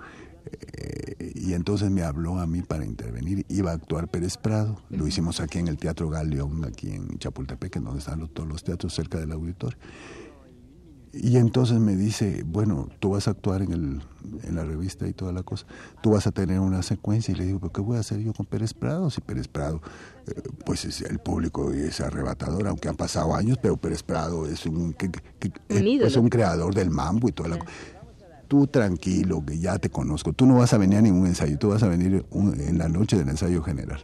eh, 0.74 1.32
y 1.36 1.54
entonces 1.54 1.90
me 1.92 2.04
habló 2.04 2.40
a 2.40 2.48
mí 2.48 2.62
para 2.62 2.86
intervenir. 2.86 3.46
Iba 3.48 3.72
a 3.72 3.76
actuar 3.76 4.10
Pérez 4.10 4.36
Prado. 4.38 4.82
Lo 4.90 5.08
hicimos 5.08 5.40
aquí 5.40 5.60
en 5.60 5.70
el 5.70 5.78
Teatro 5.78 6.10
Galeón, 6.10 6.66
aquí 6.66 6.92
en 6.92 7.18
Chapultepec, 7.20 7.78
en 7.78 7.86
donde 7.86 8.00
están 8.00 8.20
los- 8.20 8.34
todos 8.34 8.50
los 8.50 8.64
teatros 8.64 8.94
cerca 8.94 9.18
del 9.20 9.32
auditorio. 9.32 9.78
Y 11.16 11.38
entonces 11.38 11.80
me 11.80 11.96
dice, 11.96 12.44
bueno, 12.44 12.90
tú 13.00 13.12
vas 13.12 13.28
a 13.28 13.32
actuar 13.32 13.62
en, 13.62 13.72
el, 13.72 14.02
en 14.44 14.56
la 14.56 14.64
revista 14.64 15.08
y 15.08 15.14
toda 15.14 15.32
la 15.32 15.44
cosa, 15.44 15.68
tú 16.02 16.12
vas 16.12 16.26
a 16.26 16.32
tener 16.32 16.60
una 16.60 16.82
secuencia. 16.82 17.32
Y 17.34 17.38
le 17.38 17.46
digo, 17.46 17.60
¿pero 17.60 17.72
qué 17.72 17.82
voy 17.82 17.98
a 17.98 18.00
hacer 18.00 18.20
yo 18.20 18.34
con 18.34 18.48
Pérez 18.48 18.74
Prado? 18.74 19.12
Si 19.12 19.22
Pérez 19.22 19.48
Prado, 19.48 19.80
eh, 20.26 20.42
pues 20.66 20.86
es, 20.86 21.02
el 21.02 21.20
público 21.20 21.72
es 21.72 22.02
arrebatador, 22.02 22.68
aunque 22.68 22.90
han 22.90 22.96
pasado 22.96 23.36
años, 23.36 23.60
pero 23.62 23.78
Pérez 23.78 24.02
Prado 24.02 24.48
es 24.48 24.66
un, 24.66 24.94
que- 24.94 25.12
que- 25.12 25.52
que- 25.52 25.78
Un 25.78 25.88
ídolo. 25.88 26.08
es 26.08 26.16
un 26.16 26.30
creador 26.30 26.74
del 26.74 26.90
mambo 26.90 27.30
y 27.30 27.32
toda 27.32 27.50
la 27.50 27.60
cosa. 27.60 27.72
Tú 28.48 28.66
tranquilo, 28.66 29.44
que 29.46 29.60
ya 29.60 29.78
te 29.78 29.90
conozco. 29.92 30.34
Tú 30.34 30.48
no 30.48 30.56
vas 30.56 30.74
a 30.74 30.80
venir 30.80 30.98
a 30.98 31.02
ningún 31.02 31.28
ensayo, 31.28 31.58
tú 31.60 31.70
vas 31.70 31.84
a 31.84 31.88
venir 31.90 32.26
un- 32.32 32.60
en 32.60 32.80
la 32.80 32.90
noche 32.90 33.18
del 33.18 33.30
ensayo 33.30 33.62
general. 33.62 34.04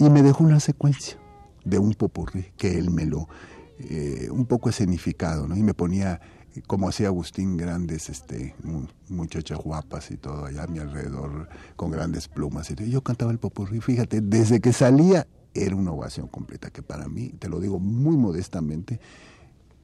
Y 0.00 0.10
me 0.10 0.22
dejó 0.22 0.42
una 0.42 0.58
secuencia 0.58 1.16
de 1.64 1.78
un 1.78 1.94
popurrí 1.94 2.46
que 2.56 2.76
él 2.76 2.90
me 2.90 3.06
lo, 3.06 3.28
eh, 3.78 4.28
un 4.30 4.46
poco 4.46 4.68
escenificado, 4.70 5.46
¿no? 5.48 5.56
Y 5.56 5.62
me 5.62 5.74
ponía, 5.74 6.20
eh, 6.54 6.62
como 6.66 6.88
hacía 6.88 7.08
Agustín, 7.08 7.56
grandes 7.56 8.08
este, 8.08 8.54
mu- 8.62 8.86
muchachas 9.08 9.58
guapas 9.58 10.10
y 10.10 10.16
todo 10.16 10.46
allá 10.46 10.64
a 10.64 10.66
mi 10.66 10.78
alrededor, 10.78 11.48
con 11.76 11.90
grandes 11.90 12.28
plumas. 12.28 12.70
Y 12.70 12.90
yo 12.90 13.02
cantaba 13.02 13.32
el 13.32 13.38
popurrí, 13.38 13.80
fíjate, 13.80 14.20
desde 14.20 14.60
que 14.60 14.72
salía 14.72 15.26
era 15.54 15.76
una 15.76 15.92
ovación 15.92 16.26
completa, 16.28 16.70
que 16.70 16.82
para 16.82 17.08
mí, 17.08 17.30
te 17.38 17.48
lo 17.48 17.60
digo 17.60 17.78
muy 17.78 18.16
modestamente, 18.16 19.00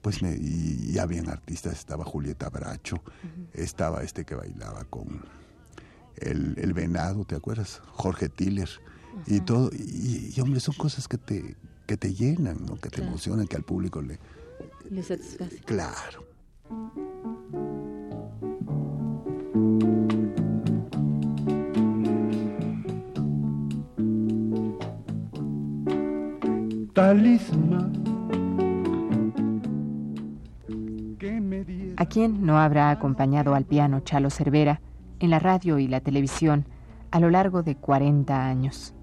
pues 0.02 0.23
me, 0.23 0.32
y, 0.35 0.92
y 0.94 0.99
habían 0.99 1.28
artistas, 1.28 1.75
estaba 1.78 2.04
Julieta 2.04 2.49
Bracho, 2.49 3.02
estaba 3.52 4.02
este 4.02 4.25
que 4.25 4.35
bailaba 4.35 4.85
con 4.85 5.23
el, 6.16 6.56
el 6.59 6.73
venado, 6.73 7.25
¿te 7.25 7.35
acuerdas? 7.37 7.82
Jorge 7.92 8.28
Tiller, 8.28 8.68
y 9.26 9.40
todo, 9.40 9.70
y, 9.73 10.32
y, 10.35 10.40
hombre, 10.40 10.61
son 10.61 10.75
cosas 10.76 11.06
que 11.06 11.18
te, 11.18 11.56
que 11.90 11.97
te 11.97 12.14
llenan, 12.14 12.59
¿no? 12.66 12.76
que 12.76 12.88
te 12.88 12.99
Claro. 12.99 13.09
emocionan, 13.09 13.49
que 13.49 13.56
al 13.56 13.64
público 13.64 14.00
le... 14.00 14.20
Le 14.90 15.02
satisface. 15.02 15.59
Claro. 15.64 16.23
diera 31.64 31.94
¿A 31.97 32.06
quién 32.06 32.47
no 32.47 32.61
habrá 32.61 32.90
acompañado 32.90 33.56
al 33.56 33.64
piano 33.64 33.99
Chalo 33.99 34.30
Cervera 34.30 34.80
en 35.18 35.30
la 35.30 35.40
radio 35.40 35.80
y 35.80 35.88
la 35.88 36.00
televisión 36.00 36.66
a 37.11 37.18
lo 37.18 37.30
largo 37.30 37.64
de 37.64 37.75
40 37.75 38.47
años? 38.47 38.94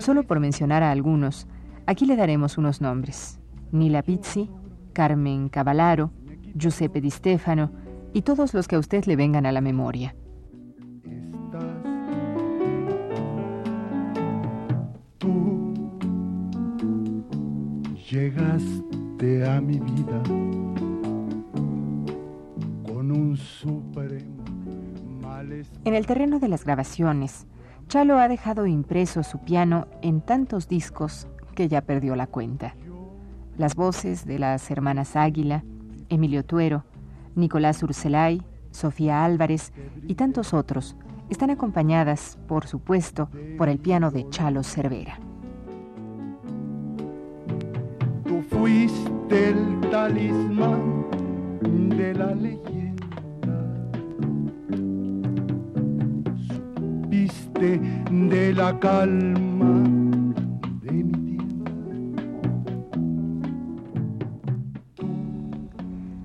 Solo 0.00 0.24
por 0.24 0.40
mencionar 0.40 0.82
a 0.82 0.90
algunos, 0.90 1.46
aquí 1.86 2.06
le 2.06 2.16
daremos 2.16 2.58
unos 2.58 2.80
nombres. 2.80 3.40
Nila 3.72 4.02
Pizzi, 4.02 4.48
Carmen 4.92 5.48
Cavallaro, 5.48 6.10
Giuseppe 6.54 7.00
Di 7.00 7.10
Stefano 7.10 7.70
y 8.12 8.22
todos 8.22 8.54
los 8.54 8.68
que 8.68 8.76
a 8.76 8.78
usted 8.78 9.04
le 9.06 9.16
vengan 9.16 9.46
a 9.46 9.52
la 9.52 9.60
memoria. 9.60 10.14
tú 15.18 15.94
llegaste 18.10 19.48
a 19.48 19.60
mi 19.60 19.78
vida 19.80 20.22
con 22.84 23.10
un 23.10 23.36
supremo 23.36 24.44
malestar 25.20 25.80
En 25.84 25.94
el 25.94 26.06
terreno 26.06 26.38
de 26.38 26.48
las 26.48 26.64
grabaciones, 26.64 27.46
Chalo 27.88 28.18
ha 28.18 28.28
dejado 28.28 28.66
impreso 28.66 29.22
su 29.22 29.38
piano 29.40 29.86
en 30.02 30.20
tantos 30.20 30.68
discos 30.68 31.28
que 31.54 31.68
ya 31.68 31.80
perdió 31.80 32.16
la 32.16 32.26
cuenta. 32.26 32.74
Las 33.56 33.74
voces 33.74 34.26
de 34.26 34.38
las 34.38 34.70
hermanas 34.70 35.16
Águila, 35.16 35.64
Emilio 36.08 36.44
Tuero, 36.44 36.84
Nicolás 37.34 37.82
Urselay, 37.82 38.42
Sofía 38.70 39.24
Álvarez 39.24 39.72
y 40.06 40.14
tantos 40.14 40.52
otros 40.52 40.96
están 41.30 41.50
acompañadas, 41.50 42.38
por 42.48 42.66
supuesto, 42.66 43.28
por 43.56 43.68
el 43.68 43.78
piano 43.78 44.10
de 44.10 44.28
Chalo 44.30 44.62
Cervera. 44.62 45.18
tú 48.34 48.42
fuiste 48.42 49.50
el 49.50 49.80
talismán 49.90 51.06
de 51.96 52.14
la 52.14 52.34
leyenda 52.34 53.06
supiste 56.48 57.80
de 58.10 58.52
la 58.54 58.78
calma 58.80 60.13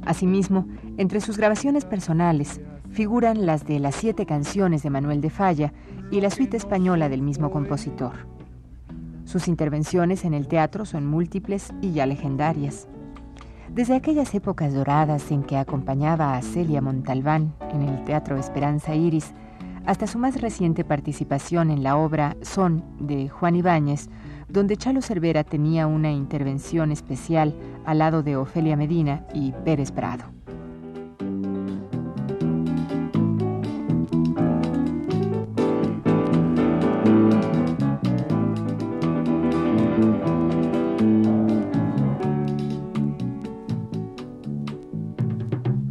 Asimismo, 0.10 0.66
entre 0.98 1.22
sus 1.22 1.38
grabaciones 1.38 1.86
personales 1.86 2.62
figuran 2.89 3.46
las 3.46 3.68
de 3.68 3.78
las 3.78 3.94
siete 3.94 4.25
canciones 4.25 4.82
de 4.82 4.89
Manuel 4.89 5.22
de 5.22 5.30
Falla 5.30 5.72
y 6.10 6.20
la 6.20 6.32
suite 6.32 6.58
española 6.58 7.10
del 7.10 7.22
mismo 7.22 7.51
compositor. 7.51 8.13
Sus 9.25 9.48
intervenciones 9.48 10.25
en 10.25 10.34
el 10.34 10.48
teatro 10.48 10.86
son 10.86 11.06
múltiples 11.06 11.72
y 11.80 11.92
ya 11.92 12.08
legendarias. 12.08 12.88
Desde 13.72 13.96
aquellas 13.96 14.34
épocas 14.34 14.74
doradas 14.74 15.30
en 15.30 15.44
que 15.44 15.58
acompañaba 15.58 16.36
a 16.36 16.42
Celia 16.42 16.82
Montalbán 16.82 17.54
en 17.72 17.84
el 17.84 18.04
Teatro 18.04 18.36
Esperanza 18.36 18.96
Iris, 18.96 19.36
hasta 19.86 20.08
su 20.08 20.18
más 20.20 20.40
reciente 20.42 20.84
participación 20.84 21.72
en 21.72 21.84
la 21.84 21.98
obra 21.98 22.36
Son 22.42 22.84
de 23.00 23.30
Juan 23.30 23.56
Ibáñez, 23.56 24.10
donde 24.48 24.78
Chalo 24.78 25.02
Cervera 25.02 25.44
tenía 25.44 25.88
una 25.88 26.12
intervención 26.12 26.92
especial 26.92 27.54
al 27.86 28.00
lado 28.00 28.24
de 28.24 28.36
Ofelia 28.36 28.76
Medina 28.76 29.26
y 29.34 29.52
Pérez 29.64 29.92
Prado. 29.92 30.26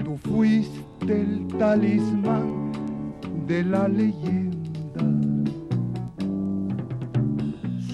Tú 0.05 0.17
fuiste 0.17 1.21
el 1.21 1.49
la 1.59 1.77
leyenda. 3.99 5.05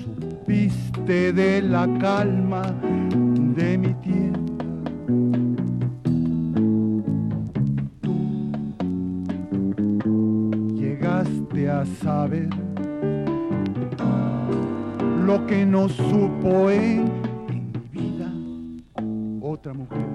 Supiste 0.02 1.32
de 1.32 1.62
la 1.62 1.86
calma 1.98 2.62
de 3.56 3.78
mi 3.78 3.94
tienda. 3.94 4.64
Tú 10.02 10.50
llegaste 10.76 11.70
a 11.70 11.86
saber 11.86 12.50
lo 15.26 15.46
que 15.46 15.64
no 15.64 15.88
supo 15.88 16.70
en, 16.70 17.10
en 17.48 17.72
mi 17.72 18.00
vida 18.00 18.30
otra 19.40 19.72
mujer. 19.72 20.06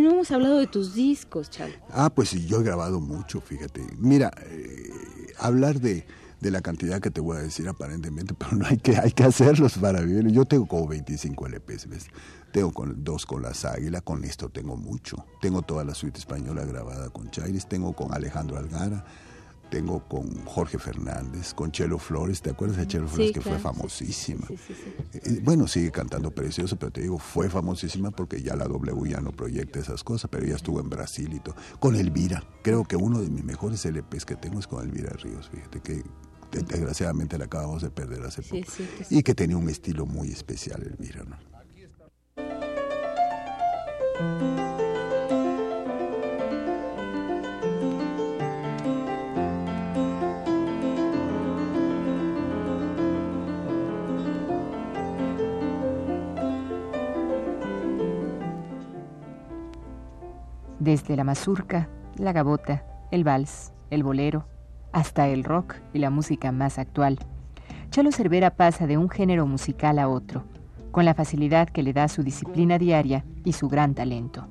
No 0.00 0.10
hemos 0.10 0.30
hablado 0.30 0.58
de 0.58 0.66
tus 0.66 0.94
discos, 0.94 1.50
Chalo. 1.50 1.74
Ah, 1.90 2.10
pues 2.14 2.30
sí, 2.30 2.46
yo 2.46 2.60
he 2.60 2.62
grabado 2.64 3.00
mucho, 3.00 3.40
fíjate. 3.40 3.84
Mira, 3.98 4.30
eh, 4.46 4.90
hablar 5.38 5.80
de, 5.80 6.06
de 6.42 6.50
la 6.50 6.60
cantidad 6.60 7.00
que 7.00 7.10
te 7.10 7.20
voy 7.20 7.36
a 7.36 7.40
decir 7.40 7.68
aparentemente, 7.68 8.34
pero 8.38 8.56
no 8.56 8.66
hay 8.66 8.76
que, 8.78 8.96
hay 8.96 9.12
que 9.12 9.24
hacerlos 9.24 9.78
para 9.78 10.00
vivir. 10.00 10.28
Yo 10.32 10.44
tengo 10.44 10.66
como 10.66 10.88
25 10.88 11.46
LPs, 11.48 11.88
¿ves? 11.88 12.06
Tengo 12.52 12.72
con, 12.72 13.02
dos 13.02 13.24
con 13.24 13.42
las 13.42 13.64
Águilas, 13.64 14.02
con 14.02 14.24
esto 14.24 14.48
tengo 14.50 14.76
mucho. 14.76 15.24
Tengo 15.40 15.62
toda 15.62 15.84
la 15.84 15.94
suite 15.94 16.18
española 16.18 16.64
grabada 16.64 17.08
con 17.10 17.30
Chaires, 17.30 17.66
tengo 17.66 17.94
con 17.94 18.12
Alejandro 18.12 18.58
Algara, 18.58 19.04
tengo 19.72 20.06
con 20.06 20.44
Jorge 20.44 20.78
Fernández, 20.78 21.54
con 21.54 21.72
Chelo 21.72 21.98
Flores. 21.98 22.42
¿Te 22.42 22.50
acuerdas 22.50 22.76
de 22.76 22.86
Chelo 22.86 23.08
Flores 23.08 23.28
Sí, 23.28 23.32
que 23.32 23.40
claro, 23.40 23.58
fue 23.58 23.70
sí, 23.72 23.76
famosísima? 23.78 24.46
sí, 24.46 24.56
sí, 24.58 24.74
sí. 24.74 24.90
Eh, 25.14 25.40
Bueno, 25.42 25.66
sigue 25.66 25.90
cantando 25.90 26.30
precioso, 26.30 26.76
pero 26.78 26.92
te 26.92 27.00
digo, 27.00 27.18
fue 27.18 27.48
famosísima 27.48 28.10
porque 28.10 28.42
ya 28.42 28.54
la 28.54 28.66
W 28.66 29.08
ya 29.10 29.22
no 29.22 29.32
proyecta 29.32 29.78
esas 29.80 30.04
cosas, 30.04 30.30
pero 30.30 30.44
ella 30.44 30.56
estuvo 30.56 30.78
en 30.78 30.90
Brasil 30.90 31.32
y 31.32 31.40
todo. 31.40 31.56
Con 31.80 31.96
Elvira, 31.96 32.44
creo 32.62 32.84
que 32.84 32.96
uno 32.96 33.22
de 33.22 33.30
mis 33.30 33.44
mejores 33.44 33.82
LPs 33.86 34.26
que 34.26 34.36
tengo 34.36 34.60
es 34.60 34.66
con 34.66 34.84
Elvira 34.86 35.10
Ríos, 35.14 35.48
fíjate 35.48 35.80
que 35.80 35.94
de- 36.50 36.62
desgraciadamente 36.68 37.38
la 37.38 37.46
acabamos 37.46 37.80
de 37.80 37.90
perder 37.90 38.22
hace 38.24 38.42
poco. 38.42 38.70
sí, 38.70 38.86
que 38.94 39.04
sí. 39.04 39.16
Y 39.18 39.22
que 39.22 39.34
tenía 39.34 39.56
un 39.56 39.70
estilo 39.70 40.04
muy 40.04 40.28
especial 40.30 40.82
Elvira, 40.82 41.24
¿no? 41.24 41.36
Desde 60.82 61.14
la 61.14 61.22
mazurca, 61.22 61.88
la 62.16 62.32
gabota, 62.32 62.84
el 63.12 63.22
vals, 63.22 63.72
el 63.90 64.02
bolero, 64.02 64.48
hasta 64.90 65.28
el 65.28 65.44
rock 65.44 65.76
y 65.94 66.00
la 66.00 66.10
música 66.10 66.50
más 66.50 66.76
actual. 66.76 67.20
Chalo 67.90 68.10
Cervera 68.10 68.56
pasa 68.56 68.88
de 68.88 68.98
un 68.98 69.08
género 69.08 69.46
musical 69.46 70.00
a 70.00 70.08
otro, 70.08 70.42
con 70.90 71.04
la 71.04 71.14
facilidad 71.14 71.68
que 71.68 71.84
le 71.84 71.92
da 71.92 72.08
su 72.08 72.24
disciplina 72.24 72.78
diaria 72.78 73.24
y 73.44 73.52
su 73.52 73.68
gran 73.68 73.94
talento. 73.94 74.48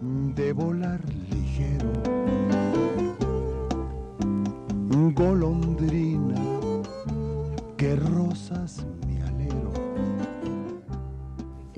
de 0.00 0.52
volar 0.52 1.00
ligero. 1.28 1.90
Golondrina, 5.14 6.40
que 7.76 7.96
rosas 7.96 8.86
mi 9.04 9.20
alero. 9.20 9.72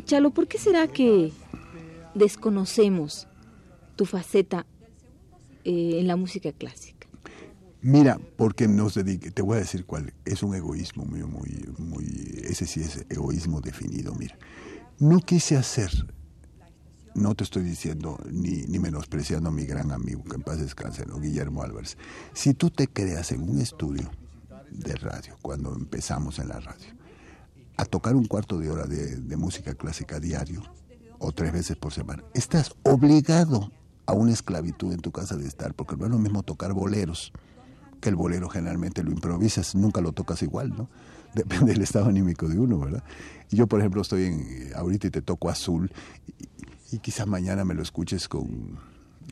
Chalo, 0.05 0.29
¿por 0.29 0.47
qué 0.47 0.59
será 0.59 0.87
que 0.89 1.33
desconocemos 2.15 3.29
tu 3.97 4.05
faceta 4.05 4.67
eh, 5.65 5.99
en 5.99 6.07
la 6.07 6.17
música 6.17 6.53
clásica? 6.53 7.09
Mira, 7.83 8.21
porque 8.37 8.69
nos 8.69 8.95
dedique, 8.95 9.31
te 9.31 9.43
voy 9.43 9.57
a 9.57 9.61
decir 9.61 9.85
cuál, 9.85 10.13
es 10.25 10.43
un 10.43 10.55
egoísmo 10.55 11.05
mío 11.05 11.29
muy, 11.29 11.69
muy, 11.79 12.41
ese 12.43 12.67
sí 12.67 12.81
es 12.81 13.05
egoísmo 13.09 13.61
definido, 13.61 14.15
mira. 14.15 14.37
No 14.99 15.21
quise 15.21 15.57
hacer, 15.57 15.91
no 17.15 17.35
te 17.35 17.45
estoy 17.45 17.63
diciendo 17.63 18.19
ni, 18.31 18.65
ni 18.67 18.79
menospreciando 18.79 19.51
a 19.51 19.53
mi 19.53 19.67
gran 19.67 19.93
amigo, 19.93 20.25
que 20.25 20.37
en 20.37 20.43
paz 20.43 20.59
descanse, 20.61 21.07
¿no? 21.07 21.21
Guillermo 21.21 21.63
Álvarez. 21.63 21.97
Si 22.33 22.55
tú 22.55 22.71
te 22.71 22.89
creas 22.89 23.31
en 23.33 23.43
un 23.43 23.61
estudio 23.61 24.11
de 24.71 24.95
radio, 24.97 25.37
cuando 25.43 25.73
empezamos 25.75 26.39
en 26.39 26.49
la 26.49 26.59
radio, 26.61 26.89
a 27.77 27.85
tocar 27.85 28.17
un 28.17 28.27
cuarto 28.27 28.59
de 28.59 28.71
hora 28.71 28.87
de 28.87 29.37
música 29.37 29.75
clásica 29.75 30.19
diario, 30.19 30.63
o 31.19 31.33
tres 31.33 31.53
veces 31.53 31.77
por 31.77 31.93
semana, 31.93 32.23
estás 32.35 32.75
obligado 32.83 33.71
a 34.07 34.13
una 34.13 34.33
esclavitud 34.33 34.93
en 34.93 35.01
tu 35.01 35.11
casa 35.13 35.37
de 35.37 35.47
estar, 35.47 35.75
porque 35.75 35.97
no 35.97 36.07
es 36.07 36.11
lo 36.11 36.19
mismo 36.19 36.43
tocar 36.43 36.73
boleros, 36.73 37.33
que 38.01 38.09
el 38.09 38.17
bolero 38.17 38.49
generalmente 38.49 39.03
lo 39.03 39.11
improvisas, 39.11 39.75
nunca 39.75 40.01
lo 40.01 40.13
tocas 40.13 40.43
igual, 40.43 40.71
¿no? 40.77 40.89
Depende 41.35 41.73
del 41.73 41.83
estado 41.83 42.07
anímico 42.07 42.49
de 42.49 42.59
uno, 42.59 42.79
¿verdad? 42.79 43.05
Y 43.51 43.57
yo, 43.57 43.67
por 43.67 43.81
ejemplo, 43.81 44.01
estoy 44.01 44.25
en, 44.25 44.71
ahorita 44.75 45.09
y 45.09 45.11
te 45.11 45.23
toco 45.23 45.51
azul, 45.51 45.91
y, 46.93 46.99
quizás 46.99 47.27
mañana 47.27 47.65
me 47.65 47.75
lo 47.75 47.83
escuches 47.83 48.29
con 48.29 48.79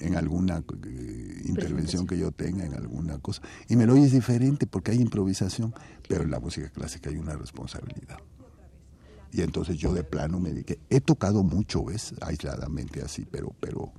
en 0.00 0.16
alguna 0.16 0.58
eh, 0.58 1.42
intervención 1.44 2.06
que 2.06 2.18
yo 2.18 2.32
tenga, 2.32 2.64
en 2.64 2.74
alguna 2.74 3.18
cosa, 3.18 3.42
y 3.68 3.76
me 3.76 3.86
lo 3.86 3.94
oyes 3.94 4.10
diferente 4.10 4.66
porque 4.66 4.90
hay 4.90 5.00
improvisación, 5.00 5.72
pero 6.08 6.24
en 6.24 6.32
la 6.32 6.40
música 6.40 6.68
clásica 6.68 7.10
hay 7.10 7.16
una 7.16 7.36
responsabilidad. 7.36 8.18
Y 9.30 9.42
entonces 9.42 9.78
yo 9.78 9.92
de 9.92 10.04
plano 10.04 10.40
me 10.40 10.50
dediqué, 10.50 10.78
he 10.90 11.00
tocado 11.00 11.42
mucho, 11.42 11.84
¿ves? 11.84 12.14
Aisladamente 12.20 13.02
así, 13.02 13.24
pero, 13.24 13.54
pero 13.60 13.92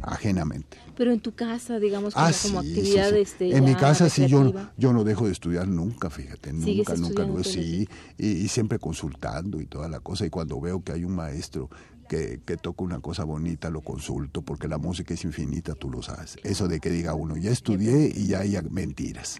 ajenamente. 0.00 0.78
Pero 0.96 1.12
en 1.12 1.20
tu 1.20 1.32
casa, 1.34 1.78
digamos, 1.78 2.14
como, 2.14 2.26
Ah, 2.26 2.32
como 2.42 2.60
actividad 2.60 3.08
sí, 3.10 3.14
sí. 3.16 3.20
este, 3.22 3.56
En 3.56 3.64
mi 3.64 3.74
casa 3.74 4.08
sí, 4.08 4.26
yo, 4.26 4.52
yo 4.76 4.92
no 4.92 5.04
dejo 5.04 5.26
de 5.26 5.32
estudiar 5.32 5.68
nunca, 5.68 6.10
fíjate, 6.10 6.50
¿Sigues 6.52 6.88
nunca, 6.88 6.94
nunca, 6.96 7.22
entonces? 7.22 7.52
sí, 7.52 7.88
y, 8.18 8.26
y 8.28 8.48
siempre 8.48 8.78
consultando 8.78 9.60
y 9.60 9.66
toda 9.66 9.88
la 9.88 10.00
cosa, 10.00 10.26
y 10.26 10.30
cuando 10.30 10.60
veo 10.60 10.82
que 10.82 10.92
hay 10.92 11.04
un 11.04 11.14
maestro 11.14 11.70
que, 12.08 12.40
que 12.44 12.56
toca 12.58 12.84
una 12.84 13.00
cosa 13.00 13.24
bonita, 13.24 13.70
lo 13.70 13.80
consulto, 13.80 14.42
porque 14.42 14.68
la 14.68 14.76
música 14.78 15.14
es 15.14 15.24
infinita, 15.24 15.74
tú 15.74 15.90
lo 15.90 16.02
sabes. 16.02 16.36
Eso 16.44 16.68
de 16.68 16.78
que 16.78 16.90
diga 16.90 17.14
uno, 17.14 17.36
ya 17.38 17.50
estudié 17.50 18.12
y 18.14 18.26
ya 18.26 18.40
hay 18.40 18.58
mentiras. 18.70 19.38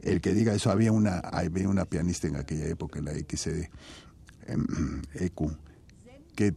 El 0.00 0.20
que 0.20 0.32
diga 0.32 0.54
eso, 0.54 0.70
había 0.70 0.92
una, 0.92 1.18
había 1.18 1.68
una 1.68 1.84
pianista 1.84 2.28
en 2.28 2.36
aquella 2.36 2.66
época, 2.66 3.00
en 3.00 3.06
la 3.06 3.12
XCD, 3.12 3.68
em, 4.46 4.66
EQ, 5.14 5.50
que 6.36 6.54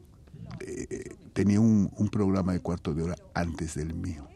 eh, 0.61 1.15
tenía 1.33 1.59
un, 1.59 1.91
un 1.95 2.09
programa 2.09 2.53
de 2.53 2.59
cuarto 2.59 2.93
de 2.93 3.03
hora 3.03 3.15
antes 3.33 3.75
del 3.75 3.93
mío. 3.93 4.27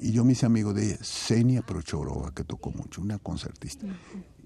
Y 0.00 0.12
yo 0.12 0.24
me 0.24 0.32
hice 0.32 0.46
amigo 0.46 0.72
de 0.72 0.86
ella, 0.86 0.98
Senia 1.02 1.62
Prochorova, 1.62 2.32
que 2.32 2.44
tocó 2.44 2.70
mucho, 2.70 3.02
una 3.02 3.18
concertista. 3.18 3.86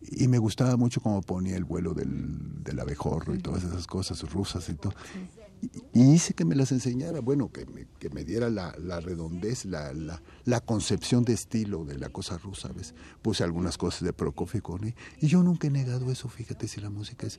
Y 0.02 0.26
me 0.28 0.38
gustaba 0.38 0.76
mucho 0.76 1.00
cómo 1.00 1.20
ponía 1.22 1.57
el 1.57 1.64
vuelo 1.64 1.94
del, 1.94 2.62
del 2.62 2.80
abejorro 2.80 3.35
y 3.35 3.38
todas 3.38 3.64
esas 3.64 3.87
cosas 3.87 4.20
rusas 4.33 4.68
y 4.68 4.74
todo. 4.74 4.94
Y, 5.62 5.70
y 5.92 6.12
hice 6.12 6.35
que 6.35 6.44
me 6.44 6.54
las 6.54 6.72
enseñara, 6.72 7.20
bueno, 7.20 7.50
que 7.52 7.66
me, 7.66 7.87
que 7.98 8.11
me 8.11 8.24
diera 8.24 8.50
la, 8.50 8.74
la 8.78 9.00
redondez, 9.00 9.64
la, 9.66 9.92
la, 9.92 10.22
la 10.44 10.61
concepción 10.61 11.24
de 11.24 11.35
estilo 11.35 11.85
de 11.85 11.98
la 11.98 12.09
cosa 12.09 12.37
rusa, 12.38 12.70
¿ves? 12.72 12.94
Puse 13.22 13.44
algunas 13.44 13.78
cosas 13.78 14.02
de 14.02 14.12
Prokofiev 14.12 14.62
con 14.62 14.85
él. 14.85 14.94
Y 15.20 15.28
yo 15.28 15.42
nunca 15.42 15.68
he 15.68 15.70
negado 15.70 16.11
eso, 16.11 16.28
fíjate, 16.28 16.68
si 16.68 16.80
la 16.80 16.90
música 16.90 17.26
es... 17.26 17.38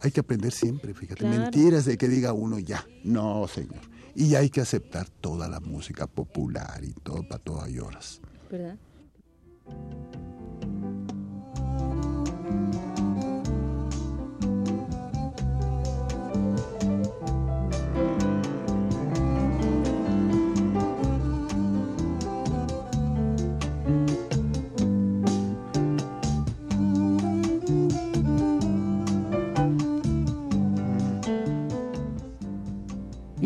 Hay 0.00 0.10
que 0.10 0.20
aprender 0.20 0.52
siempre, 0.52 0.94
fíjate. 0.94 1.20
Claro. 1.20 1.42
Mentiras 1.42 1.84
de 1.84 1.98
que 1.98 2.08
diga 2.08 2.32
uno 2.32 2.58
ya. 2.58 2.84
No, 3.04 3.46
señor. 3.48 3.80
Y 4.14 4.34
hay 4.34 4.50
que 4.50 4.60
aceptar 4.60 5.08
toda 5.08 5.48
la 5.48 5.60
música 5.60 6.06
popular 6.06 6.82
y 6.82 6.92
todo, 6.92 7.26
para 7.28 7.42
todo 7.42 7.62
hay 7.62 7.78
horas. 7.78 8.20
¿Verdad? 8.50 8.76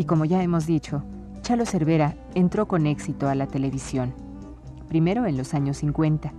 Y 0.03 0.05
como 0.05 0.25
ya 0.25 0.43
hemos 0.43 0.65
dicho, 0.65 1.01
Chalo 1.43 1.65
Cervera 1.65 2.17
entró 2.35 2.67
con 2.67 2.87
éxito 2.87 3.29
a 3.29 3.35
la 3.35 3.47
televisión, 3.47 4.13
primero 4.89 5.25
en 5.25 5.37
los 5.37 5.53
años 5.53 5.77
50, 5.77 6.33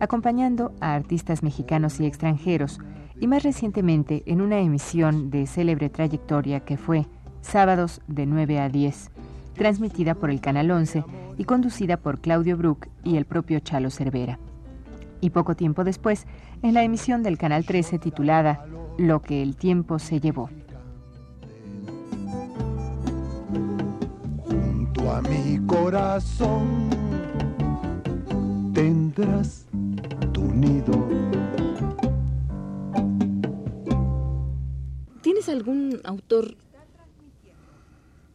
acompañando 0.00 0.72
a 0.80 0.94
artistas 0.94 1.42
mexicanos 1.42 2.00
y 2.00 2.06
extranjeros, 2.06 2.78
y 3.20 3.26
más 3.26 3.42
recientemente 3.42 4.22
en 4.24 4.40
una 4.40 4.60
emisión 4.60 5.28
de 5.28 5.46
célebre 5.46 5.90
trayectoria 5.90 6.60
que 6.60 6.78
fue 6.78 7.06
Sábados 7.42 8.00
de 8.06 8.24
9 8.24 8.60
a 8.60 8.70
10, 8.70 9.10
transmitida 9.56 10.14
por 10.14 10.30
el 10.30 10.40
Canal 10.40 10.70
11 10.70 11.04
y 11.36 11.44
conducida 11.44 11.98
por 11.98 12.18
Claudio 12.18 12.56
Brook 12.56 12.88
y 13.04 13.18
el 13.18 13.26
propio 13.26 13.60
Chalo 13.60 13.90
Cervera. 13.90 14.38
Y 15.20 15.28
poco 15.28 15.54
tiempo 15.54 15.84
después, 15.84 16.26
en 16.62 16.72
la 16.72 16.82
emisión 16.82 17.22
del 17.22 17.36
Canal 17.36 17.66
13 17.66 17.98
titulada 17.98 18.64
Lo 18.96 19.20
que 19.20 19.42
el 19.42 19.54
tiempo 19.54 19.98
se 19.98 20.18
llevó. 20.18 20.48
Mi 25.28 25.58
corazón 25.66 26.90
tendrás 28.72 29.66
tu 30.32 30.42
nido. 30.42 31.08
¿Tienes 35.22 35.48
algún 35.48 36.00
autor 36.04 36.56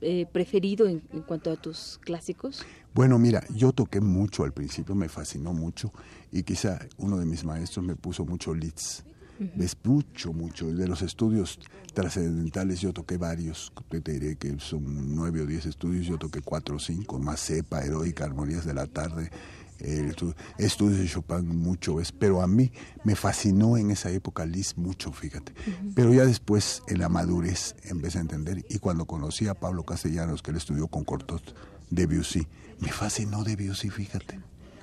eh, 0.02 0.26
preferido 0.32 0.88
en, 0.88 1.00
cuanto 1.26 1.52
a 1.52 1.56
tus 1.56 2.00
clásicos? 2.04 2.64
Bueno, 2.94 3.18
mira, 3.20 3.44
yo 3.54 3.72
toqué 3.72 4.00
mucho 4.00 4.44
al 4.44 4.54
principio, 4.54 4.96
me 4.96 5.10
fascinó 5.10 5.54
mucho 5.54 5.92
y 6.32 6.44
quizá 6.44 6.80
uno 6.98 7.18
de 7.18 7.26
mis 7.26 7.44
maestros 7.44 7.86
me 7.86 7.96
puso 7.96 8.26
mucho 8.26 8.54
leads. 8.54 9.04
Ves 9.40 9.78
mucho, 9.84 10.34
mucho. 10.34 10.74
De 10.74 10.88
los 10.88 11.02
estudios 11.02 11.60
trascendentales 11.94 12.80
yo 12.82 12.94
toqué 12.94 13.18
varios, 13.18 13.72
te 13.90 14.12
diré 14.14 14.36
que 14.36 14.60
son 14.60 15.16
nueve 15.16 15.42
o 15.42 15.46
diez 15.46 15.66
estudios, 15.66 16.06
yo 16.06 16.18
toqué 16.18 16.42
cuatro 16.42 16.76
o 16.76 16.80
cinco, 16.80 17.20
más 17.20 17.40
cepa, 17.40 17.84
heroica, 17.84 18.26
armonías 18.26 18.66
de 18.66 18.74
la 18.74 18.86
tarde, 18.86 19.32
eh, 19.80 20.12
estudios 20.58 21.00
de 21.00 21.08
Chopin 21.08 21.48
mucho, 21.48 21.96
¿ves? 21.96 22.12
pero 22.12 22.42
a 22.42 22.48
mí 22.48 22.72
me 23.04 23.16
fascinó 23.16 23.78
en 23.78 23.92
esa 23.92 24.10
época 24.10 24.46
Liz 24.46 24.78
mucho, 24.78 25.12
fíjate. 25.12 25.54
Pero 25.96 26.14
ya 26.14 26.26
después, 26.26 26.82
en 26.88 27.00
la 27.00 27.10
madurez, 27.10 27.76
empecé 27.84 28.18
a 28.18 28.22
entender, 28.22 28.66
y 28.70 28.80
cuando 28.80 29.06
conocí 29.06 29.48
a 29.48 29.54
Pablo 29.54 29.84
Castellanos, 29.84 30.42
que 30.42 30.52
él 30.52 30.58
estudió 30.58 30.88
con 30.88 31.04
Cortot, 31.04 31.56
Debussy, 31.90 32.48
me 32.80 32.92
fascinó 32.92 33.44
Debussy, 33.44 33.90
fíjate. 33.90 34.40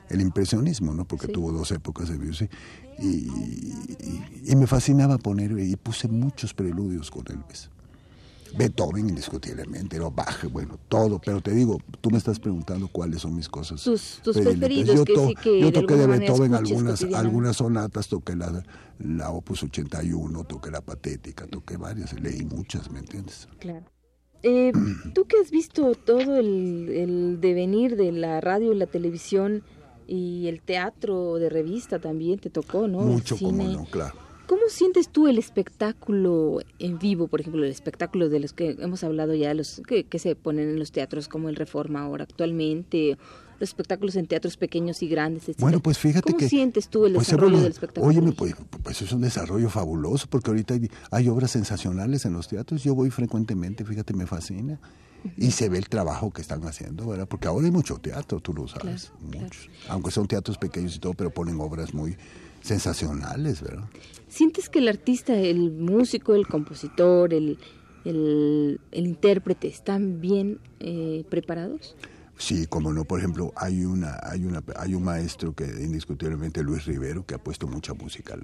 El 0.09 0.21
impresionismo, 0.21 0.93
¿no? 0.93 1.05
Porque 1.05 1.29
tuvo 1.29 1.53
dos 1.53 1.71
épocas 1.71 2.09
de 2.09 2.19
Debussy. 2.19 2.49
Y, 2.99 3.29
y, 4.45 4.57
me 4.57 4.67
fascinaba 4.67 5.19
poner, 5.19 5.59
y 5.59 5.75
puse 5.77 6.09
muchos 6.09 6.55
preludios 6.55 7.11
con 7.11 7.25
él, 7.29 7.41
¿ves? 7.49 7.71
Beethoven 8.57 9.09
indiscutiblemente, 9.09 9.99
o 10.01 10.11
Bach, 10.11 10.45
bueno, 10.51 10.79
todo, 10.89 11.19
pero 11.19 11.41
te 11.41 11.51
digo, 11.53 11.79
tú 12.01 12.11
me 12.11 12.19
estás 12.19 12.39
preguntando 12.39 12.89
cuáles 12.89 13.23
son 13.23 13.35
mis 13.35 13.49
cosas. 13.49 13.83
Tus, 13.83 14.21
preferidos, 14.23 14.97
yo, 14.97 15.05
que 15.05 15.35
que 15.43 15.61
yo 15.61 15.73
toqué 15.73 15.97
de, 15.97 16.07
Beethoven 16.07 16.55
algunas, 16.55 17.03
algunas 17.03 17.57
sonatas, 17.57 18.09
toqué 18.09 18.37
la, 18.37 18.63
la 19.01 19.31
Opus 19.31 19.65
81, 19.65 20.45
toqué 20.45 20.71
la 20.71 20.81
Patética, 20.81 21.47
toqué 21.47 21.77
varias, 21.77 22.19
leí 22.21 22.45
muchas, 22.45 22.91
¿me 22.91 23.01
entiendes? 23.01 23.49
Claro. 23.59 23.87
Eh, 24.43 24.73
tú 25.15 25.25
que 25.25 25.39
has 25.41 25.51
visto 25.51 25.95
todo 25.95 26.37
el, 26.37 26.89
el 26.91 27.41
devenir 27.41 27.97
de 27.97 28.13
la 28.13 28.41
radio 28.41 28.73
y 28.73 28.77
la 28.77 28.87
televisión 28.87 29.65
y 30.07 30.47
el 30.49 30.61
teatro 30.61 31.35
de 31.35 31.49
revista 31.49 31.99
también 31.99 32.39
te 32.39 32.51
tocó, 32.51 32.89
¿no? 32.89 33.01
Mucho, 33.01 33.37
como 33.39 33.65
no, 33.65 33.85
claro 33.87 34.25
¿Cómo 34.47 34.69
sientes 34.69 35.09
tú 35.09 35.27
el 35.27 35.39
espectáculo 35.39 36.61
en 36.79 36.99
vivo, 36.99 37.29
por 37.29 37.41
ejemplo, 37.41 37.65
el 37.65 37.71
espectáculo 37.71 38.29
de 38.29 38.41
los 38.41 38.53
que 38.53 38.77
hemos 38.79 39.03
hablado 39.03 39.35
ya, 39.35 39.55
los 39.55 39.81
que, 39.87 40.07
se 40.19 40.37
ponen 40.37 40.69
en 40.69 40.79
los 40.79 40.93
teatros 40.93 41.29
como 41.29 41.49
el 41.49 41.57
Reforma 41.57 42.03
ahora 42.03 42.25
actualmente, 42.25 43.17
los 43.61 43.69
espectáculos 43.69 44.17
en 44.17 44.27
teatros 44.27 44.57
pequeños 44.57 45.03
y 45.03 45.09
grandes, 45.09 45.49
etc. 45.49 45.61
Bueno, 45.61 45.81
pues 45.81 45.99
fíjate 45.99 46.33
¿Cómo 46.33 46.39
que... 46.39 46.49
sientes 46.49 46.89
tú 46.89 47.07
el 47.07 47.15
pues, 47.15 47.27
desarrollo 47.27 47.61
del 47.61 47.73
espectáculo? 47.73 48.09
Óyeme, 48.09 48.33
pues, 48.33 48.55
pues, 48.83 49.03
es 49.03 49.13
un 49.13 49.21
desarrollo 49.21 49.69
fabuloso, 49.71 50.27
porque 50.29 50.51
ahorita 50.51 50.75
hay, 51.11 51.29
obras 51.29 51.53
sensacionales 51.53 52.25
en 52.25 52.33
los 52.33 52.49
teatros, 52.49 52.83
yo 52.83 52.95
voy 52.95 53.11
frecuentemente, 53.11 53.85
fíjate, 53.85 54.15
me 54.15 54.27
fascina. 54.27 54.81
Y 55.39 55.53
se 55.53 55.71
ve 55.71 55.79
el 55.79 55.89
trabajo 55.89 56.31
que 56.31 56.43
están 56.43 56.63
haciendo, 56.65 57.07
¿verdad? 57.07 57.27
Porque 57.27 57.49
ahora 57.49 57.65
hay 57.65 57.73
mucho 57.73 57.97
teatro, 57.97 58.41
tú 58.41 58.53
lo 58.53 58.69
sabes, 58.69 59.11
muchos. 59.23 59.71
Aunque 59.89 60.11
son 60.11 60.29
teatros 60.29 60.59
pequeños 60.59 60.97
y 60.97 60.99
todo, 60.99 61.15
pero 61.15 61.31
ponen 61.31 61.59
obras 61.61 61.95
muy 61.95 62.15
sensacionales, 62.61 63.63
¿verdad? 63.63 63.85
¿Sientes 64.29 64.69
que 64.69 64.81
el 64.81 64.89
artista, 64.89 65.35
el 65.35 65.71
músico, 65.71 66.35
el 66.35 66.47
compositor, 66.47 67.33
el, 67.33 67.59
el, 68.05 68.79
intérprete 68.93 69.69
están 69.69 70.21
bien 70.21 70.59
eh, 70.81 71.25
preparados? 71.29 71.97
Sí, 72.37 72.67
como 72.67 72.93
no, 72.93 73.05
por 73.05 73.21
ejemplo, 73.21 73.53
hay 73.57 73.85
una, 73.85 74.19
hay 74.23 74.45
una, 74.45 74.63
hay 74.77 74.95
un 74.95 75.05
maestro 75.05 75.55
que 75.55 75.65
indiscutiblemente 75.65 76.63
Luis 76.63 76.85
Rivero 76.85 77.25
que 77.25 77.35
ha 77.35 77.39
puesto 77.39 77.67
mucha 77.67 77.95
música 77.95 78.37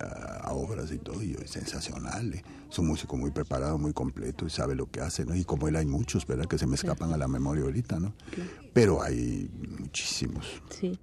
a, 0.43 0.53
obras 0.53 0.93
y 0.93 0.99
todo, 0.99 1.23
y 1.23 1.33
es 1.33 1.51
sensacional, 1.51 2.35
eh. 2.35 2.45
es 2.71 2.79
un 2.79 2.87
músico 2.87 3.17
muy 3.17 3.31
preparado, 3.31 3.79
muy 3.79 3.93
completo 3.93 4.47
y 4.47 4.51
sabe 4.51 4.75
lo 4.75 4.91
que 4.91 5.01
hace, 5.01 5.25
¿no? 5.25 5.35
Y 5.35 5.45
como 5.45 5.69
él 5.69 5.77
hay 5.77 5.87
muchos, 5.87 6.27
¿verdad? 6.27 6.47
Que 6.47 6.59
se 6.59 6.67
me 6.67 6.77
escapan 6.77 7.13
a 7.13 7.17
la 7.17 7.29
memoria 7.29 7.65
ahorita, 7.65 7.99
¿no? 7.99 8.15
Pero 8.73 9.03
hay 9.03 9.51
muchísimos. 9.79 10.63
Sí. 10.71 10.99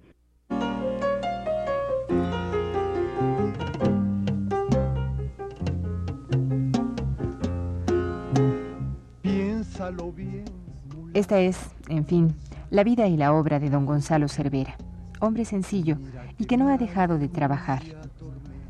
Esta 11.14 11.40
es, 11.40 11.56
en 11.88 12.06
fin, 12.06 12.34
la 12.70 12.84
vida 12.84 13.06
y 13.06 13.16
la 13.16 13.32
obra 13.32 13.58
de 13.58 13.70
don 13.70 13.86
Gonzalo 13.86 14.28
Cervera, 14.28 14.76
hombre 15.20 15.44
sencillo 15.44 15.98
y 16.38 16.44
que 16.44 16.56
no 16.56 16.68
ha 16.68 16.76
dejado 16.76 17.18
de 17.18 17.28
trabajar. 17.28 17.82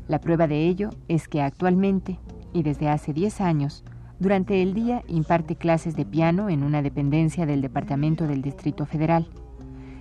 La 0.07 0.21
prueba 0.21 0.47
de 0.47 0.67
ello 0.67 0.89
es 1.07 1.27
que 1.27 1.41
actualmente, 1.41 2.17
y 2.53 2.63
desde 2.63 2.89
hace 2.89 3.13
10 3.13 3.41
años, 3.41 3.83
durante 4.19 4.61
el 4.61 4.73
día 4.73 5.03
imparte 5.07 5.55
clases 5.55 5.95
de 5.95 6.05
piano 6.05 6.49
en 6.49 6.63
una 6.63 6.81
dependencia 6.81 7.45
del 7.45 7.61
Departamento 7.61 8.25
del 8.25 8.41
Distrito 8.41 8.85
Federal. 8.85 9.27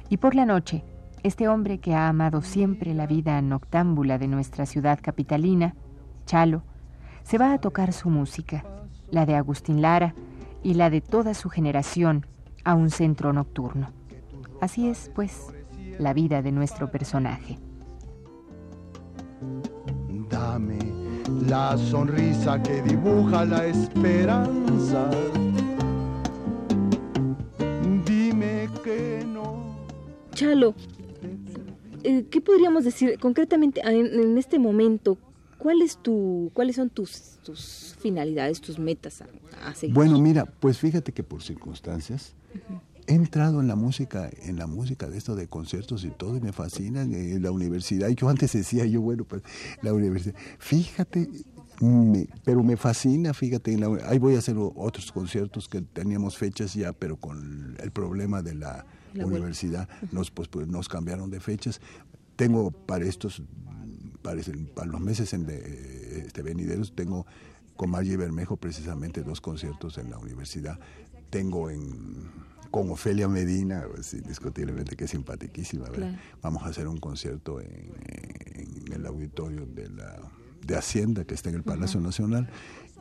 Y 0.08 0.16
por 0.16 0.34
la 0.34 0.46
noche, 0.46 0.84
este 1.22 1.48
hombre 1.48 1.78
que 1.78 1.94
ha 1.94 2.08
amado 2.08 2.42
siempre 2.42 2.94
la 2.94 3.06
vida 3.06 3.40
noctámbula 3.42 4.18
de 4.18 4.28
nuestra 4.28 4.64
ciudad 4.64 4.98
capitalina, 5.02 5.74
Chalo, 6.24 6.62
se 7.22 7.36
va 7.36 7.52
a 7.52 7.58
tocar 7.58 7.92
su 7.92 8.10
música, 8.10 8.64
la 9.10 9.26
de 9.26 9.34
Agustín 9.34 9.82
Lara, 9.82 10.14
y 10.62 10.74
la 10.74 10.90
de 10.90 11.00
toda 11.00 11.34
su 11.34 11.50
generación 11.50 12.26
a 12.64 12.74
un 12.74 12.90
centro 12.90 13.32
nocturno. 13.32 13.90
Así 14.60 14.88
es, 14.88 15.10
pues, 15.14 15.46
la 15.98 16.12
vida 16.12 16.42
de 16.42 16.52
nuestro 16.52 16.90
personaje. 16.90 17.58
Dame 20.28 20.78
la 21.48 21.76
sonrisa 21.76 22.62
que 22.62 22.82
dibuja 22.82 23.44
la 23.44 23.66
esperanza. 23.66 25.10
Dime 28.04 28.68
que 28.82 29.24
no. 29.26 29.76
Chalo, 30.34 30.74
eh, 32.02 32.26
¿qué 32.30 32.40
podríamos 32.40 32.84
decir 32.84 33.18
concretamente 33.18 33.80
en, 33.84 34.38
este 34.38 34.58
momento? 34.58 35.18
¿Cuál 35.58 35.82
es 35.82 35.96
tu, 35.96 36.50
¿Cuáles 36.54 36.76
son 36.76 36.90
tus, 36.90 37.38
tus 37.42 37.96
finalidades, 37.98 38.60
tus 38.60 38.78
metas 38.78 39.22
a, 39.62 39.74
seguir? 39.74 39.94
Bueno, 39.94 40.18
mira, 40.18 40.46
pues 40.46 40.78
fíjate 40.78 41.12
que 41.12 41.24
por 41.24 41.42
circunstancias 41.42 42.34
he 43.06 43.14
entrado 43.14 43.60
en 43.60 43.68
la 43.68 43.76
música, 43.76 44.30
en 44.42 44.56
la 44.56 44.66
música 44.66 45.08
de 45.08 45.16
esto 45.16 45.34
de 45.34 45.48
conciertos 45.48 46.04
y 46.04 46.10
todo, 46.10 46.36
y 46.36 46.40
me 46.40 46.52
fascina 46.52 47.02
en 47.02 47.42
la 47.42 47.50
universidad. 47.50 48.08
Yo 48.10 48.28
antes 48.28 48.52
decía, 48.52 48.84
yo, 48.84 49.00
bueno, 49.00 49.24
pues 49.24 49.42
la 49.82 49.92
universidad, 49.94 50.34
fíjate, 50.58 51.28
pero 52.44 52.62
me 52.62 52.76
fascina, 52.76 53.32
fíjate, 53.32 53.78
ahí 54.04 54.18
voy 54.18 54.34
a 54.34 54.38
hacer 54.38 54.56
otros 54.58 55.12
conciertos 55.12 55.68
que 55.68 55.80
teníamos 55.80 56.36
fechas 56.36 56.74
ya, 56.74 56.92
pero 56.92 57.16
con 57.16 57.76
el 57.80 57.90
problema 57.92 58.42
de 58.42 58.54
la, 58.54 58.84
universidad, 59.14 59.88
nos, 60.12 60.30
pues, 60.30 60.48
pues, 60.48 60.68
nos 60.68 60.88
cambiaron 60.88 61.30
de 61.30 61.40
fechas. 61.40 61.80
Tengo 62.36 62.70
para 62.70 63.04
estos 63.04 63.42
para, 64.22 64.40
los 64.86 65.00
meses 65.00 65.32
en 65.32 65.46
de, 65.46 66.24
este, 66.26 66.42
venideros 66.42 66.94
tengo 66.94 67.26
con 67.76 67.90
Margie 67.90 68.16
Bermejo 68.16 68.56
precisamente 68.56 69.22
dos 69.22 69.40
conciertos 69.40 69.98
en 69.98 70.10
la 70.10 70.18
universidad. 70.18 70.78
Tengo 71.30 71.70
en 71.70 72.48
con 72.70 72.90
Ofelia 72.90 73.28
Medina, 73.28 73.86
pues, 73.90 74.12
indiscutiblemente 74.12 74.94
que 74.94 75.04
es 75.04 75.10
simpaticísima. 75.10 75.86
Vamos 76.42 76.62
a 76.64 76.66
hacer 76.66 76.86
un 76.86 76.98
concierto 76.98 77.60
en, 77.60 77.94
el 78.92 79.06
auditorio 79.06 79.66
de 79.66 79.88
la 79.88 80.16
de 80.62 80.76
Hacienda 80.76 81.24
que 81.24 81.34
está 81.34 81.48
en 81.48 81.54
el 81.54 81.62
Palacio 81.62 81.98
Nacional 82.00 82.50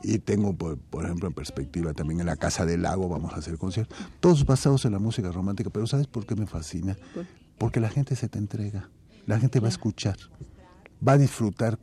y 0.02 0.20
tengo 0.20 0.54
por, 0.54 1.04
ejemplo 1.04 1.28
en 1.28 1.34
perspectiva 1.34 1.92
también 1.92 2.20
en 2.20 2.26
la 2.26 2.36
Casa 2.36 2.64
del 2.64 2.82
Lago 2.82 3.08
vamos 3.08 3.34
a 3.34 3.36
hacer 3.36 3.58
conciertos, 3.58 3.98
todos 4.20 4.46
basados 4.46 4.84
en 4.84 4.92
la 4.92 4.98
música 4.98 5.30
romántica, 5.32 5.68
pero 5.68 5.86
¿sabes 5.86 6.06
por 6.06 6.24
qué 6.24 6.34
me 6.34 6.46
fascina? 6.46 6.96
Porque 7.58 7.80
la 7.80 7.90
gente 7.90 8.16
se 8.16 8.28
te 8.28 8.38
entrega, 8.38 8.88
la 9.26 9.38
gente 9.38 9.60
va 9.60 9.66
a 9.66 9.70
escuchar 9.70 10.16
va 11.06 11.12
a 11.12 11.18
disfrutar 11.18 11.78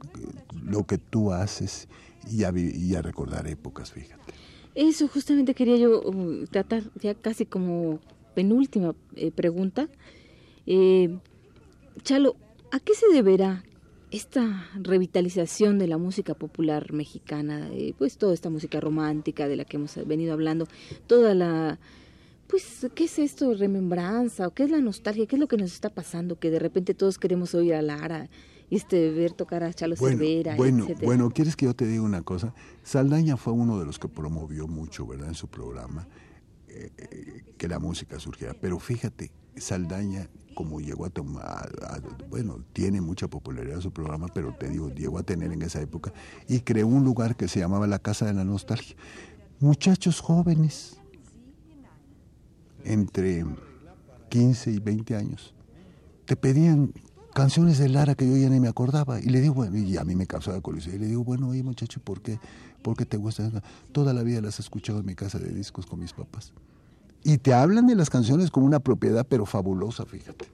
lo 0.63 0.85
que 0.85 0.97
tú 0.97 1.31
haces 1.31 1.87
y 2.29 2.43
a, 2.43 2.51
y 2.55 2.95
a 2.95 3.01
recordar 3.01 3.47
épocas, 3.47 3.91
fíjate. 3.91 4.33
Eso 4.75 5.07
justamente 5.07 5.53
quería 5.53 5.77
yo 5.77 6.01
uh, 6.01 6.45
tratar 6.47 6.83
ya 7.01 7.13
casi 7.15 7.45
como 7.45 7.99
penúltima 8.35 8.93
eh, 9.15 9.31
pregunta. 9.31 9.87
Eh, 10.67 11.17
Chalo, 12.03 12.35
¿a 12.71 12.79
qué 12.81 12.93
se 12.93 13.07
deberá 13.07 13.63
esta 14.11 14.67
revitalización 14.75 15.79
de 15.79 15.87
la 15.87 15.97
música 15.97 16.33
popular 16.33 16.91
mexicana? 16.91 17.69
Pues 17.97 18.17
toda 18.17 18.33
esta 18.33 18.49
música 18.49 18.81
romántica 18.81 19.47
de 19.47 19.55
la 19.55 19.63
que 19.63 19.77
hemos 19.77 19.95
venido 20.05 20.33
hablando, 20.33 20.67
toda 21.07 21.33
la... 21.33 21.79
Pues, 22.47 22.85
¿qué 22.93 23.05
es 23.05 23.17
esto? 23.17 23.55
¿Remembranza? 23.55 24.47
¿O 24.47 24.51
qué 24.51 24.63
es 24.63 24.69
la 24.69 24.79
nostalgia? 24.79 25.25
¿Qué 25.25 25.35
es 25.35 25.39
lo 25.39 25.47
que 25.47 25.57
nos 25.57 25.73
está 25.73 25.89
pasando? 25.89 26.37
Que 26.37 26.51
de 26.51 26.59
repente 26.59 26.93
todos 26.93 27.17
queremos 27.17 27.55
oír 27.55 27.73
a 27.73 27.81
Lara 27.81 28.29
este, 28.69 29.11
ver 29.11 29.31
tocar 29.33 29.63
a 29.63 29.73
Chalo 29.73 29.95
bueno, 29.99 30.17
Cervera, 30.17 30.55
Bueno, 30.55 30.83
etcétera. 30.83 31.05
bueno, 31.05 31.29
¿quieres 31.29 31.55
que 31.55 31.65
yo 31.65 31.73
te 31.75 31.85
diga 31.87 32.01
una 32.01 32.21
cosa? 32.21 32.53
Saldaña 32.83 33.37
fue 33.37 33.53
uno 33.53 33.79
de 33.79 33.85
los 33.85 33.99
que 33.99 34.07
promovió 34.07 34.67
mucho, 34.67 35.05
¿verdad? 35.05 35.27
En 35.29 35.35
su 35.35 35.47
programa, 35.47 36.07
eh, 36.67 36.91
eh, 36.97 37.43
que 37.57 37.67
la 37.67 37.79
música 37.79 38.19
surgiera. 38.19 38.53
Pero 38.59 38.79
fíjate, 38.79 39.31
Saldaña, 39.55 40.27
como 40.55 40.79
llegó 40.81 41.05
a 41.05 41.09
tomar, 41.09 41.71
a- 41.83 41.99
bueno, 42.29 42.59
tiene 42.73 42.99
mucha 43.01 43.27
popularidad 43.27 43.79
su 43.81 43.91
programa, 43.91 44.27
pero 44.33 44.53
te 44.57 44.69
digo, 44.69 44.89
llegó 44.89 45.17
a 45.19 45.23
tener 45.23 45.51
en 45.51 45.61
esa 45.61 45.81
época, 45.81 46.11
y 46.47 46.59
creó 46.61 46.87
un 46.87 47.03
lugar 47.05 47.35
que 47.35 47.47
se 47.47 47.59
llamaba 47.59 47.87
la 47.87 47.99
Casa 47.99 48.25
de 48.25 48.33
la 48.33 48.43
Nostalgia. 48.43 48.95
Muchachos 49.59 50.19
jóvenes, 50.19 50.97
entre 52.83 53.45
15 54.29 54.71
y 54.71 54.79
20 54.79 55.15
años, 55.15 55.53
te 56.25 56.35
pedían 56.35 56.91
canciones 57.35 57.77
de 57.79 57.89
Lara 57.89 58.15
que 58.15 58.25
yo 58.25 58.37
ya 58.37 58.49
ni 58.49 58.61
me 58.61 58.69
acordaba. 58.69 59.19
Y 59.19 59.25
le 59.25 59.41
digo, 59.41 59.53
bueno, 59.53 59.77
y 59.77 59.97
a 59.97 60.05
mí 60.05 60.15
me 60.15 60.25
causaba 60.25 60.59
curiosidad. 60.61 60.95
Y 60.95 60.99
le 60.99 61.07
digo, 61.07 61.23
bueno, 61.25 61.49
oye 61.49 61.61
muchacho, 61.63 61.99
¿por 61.99 62.21
qué, 62.21 62.39
¿por 62.81 62.95
qué 62.95 63.05
te 63.05 63.17
gustan? 63.17 63.61
Toda 63.91 64.13
la 64.13 64.23
vida 64.23 64.39
las 64.39 64.57
he 64.57 64.61
escuchado 64.61 65.01
en 65.01 65.05
mi 65.05 65.15
casa 65.15 65.37
de 65.37 65.49
discos 65.49 65.85
con 65.85 65.99
mis 65.99 66.13
papás. 66.13 66.53
Y 67.23 67.37
te 67.37 67.53
hablan 67.53 67.87
de 67.87 67.95
las 67.95 68.09
canciones 68.09 68.49
como 68.49 68.65
una 68.65 68.79
propiedad, 68.79 69.27
pero 69.27 69.45
fabulosa, 69.45 70.05
fíjate. 70.05 70.45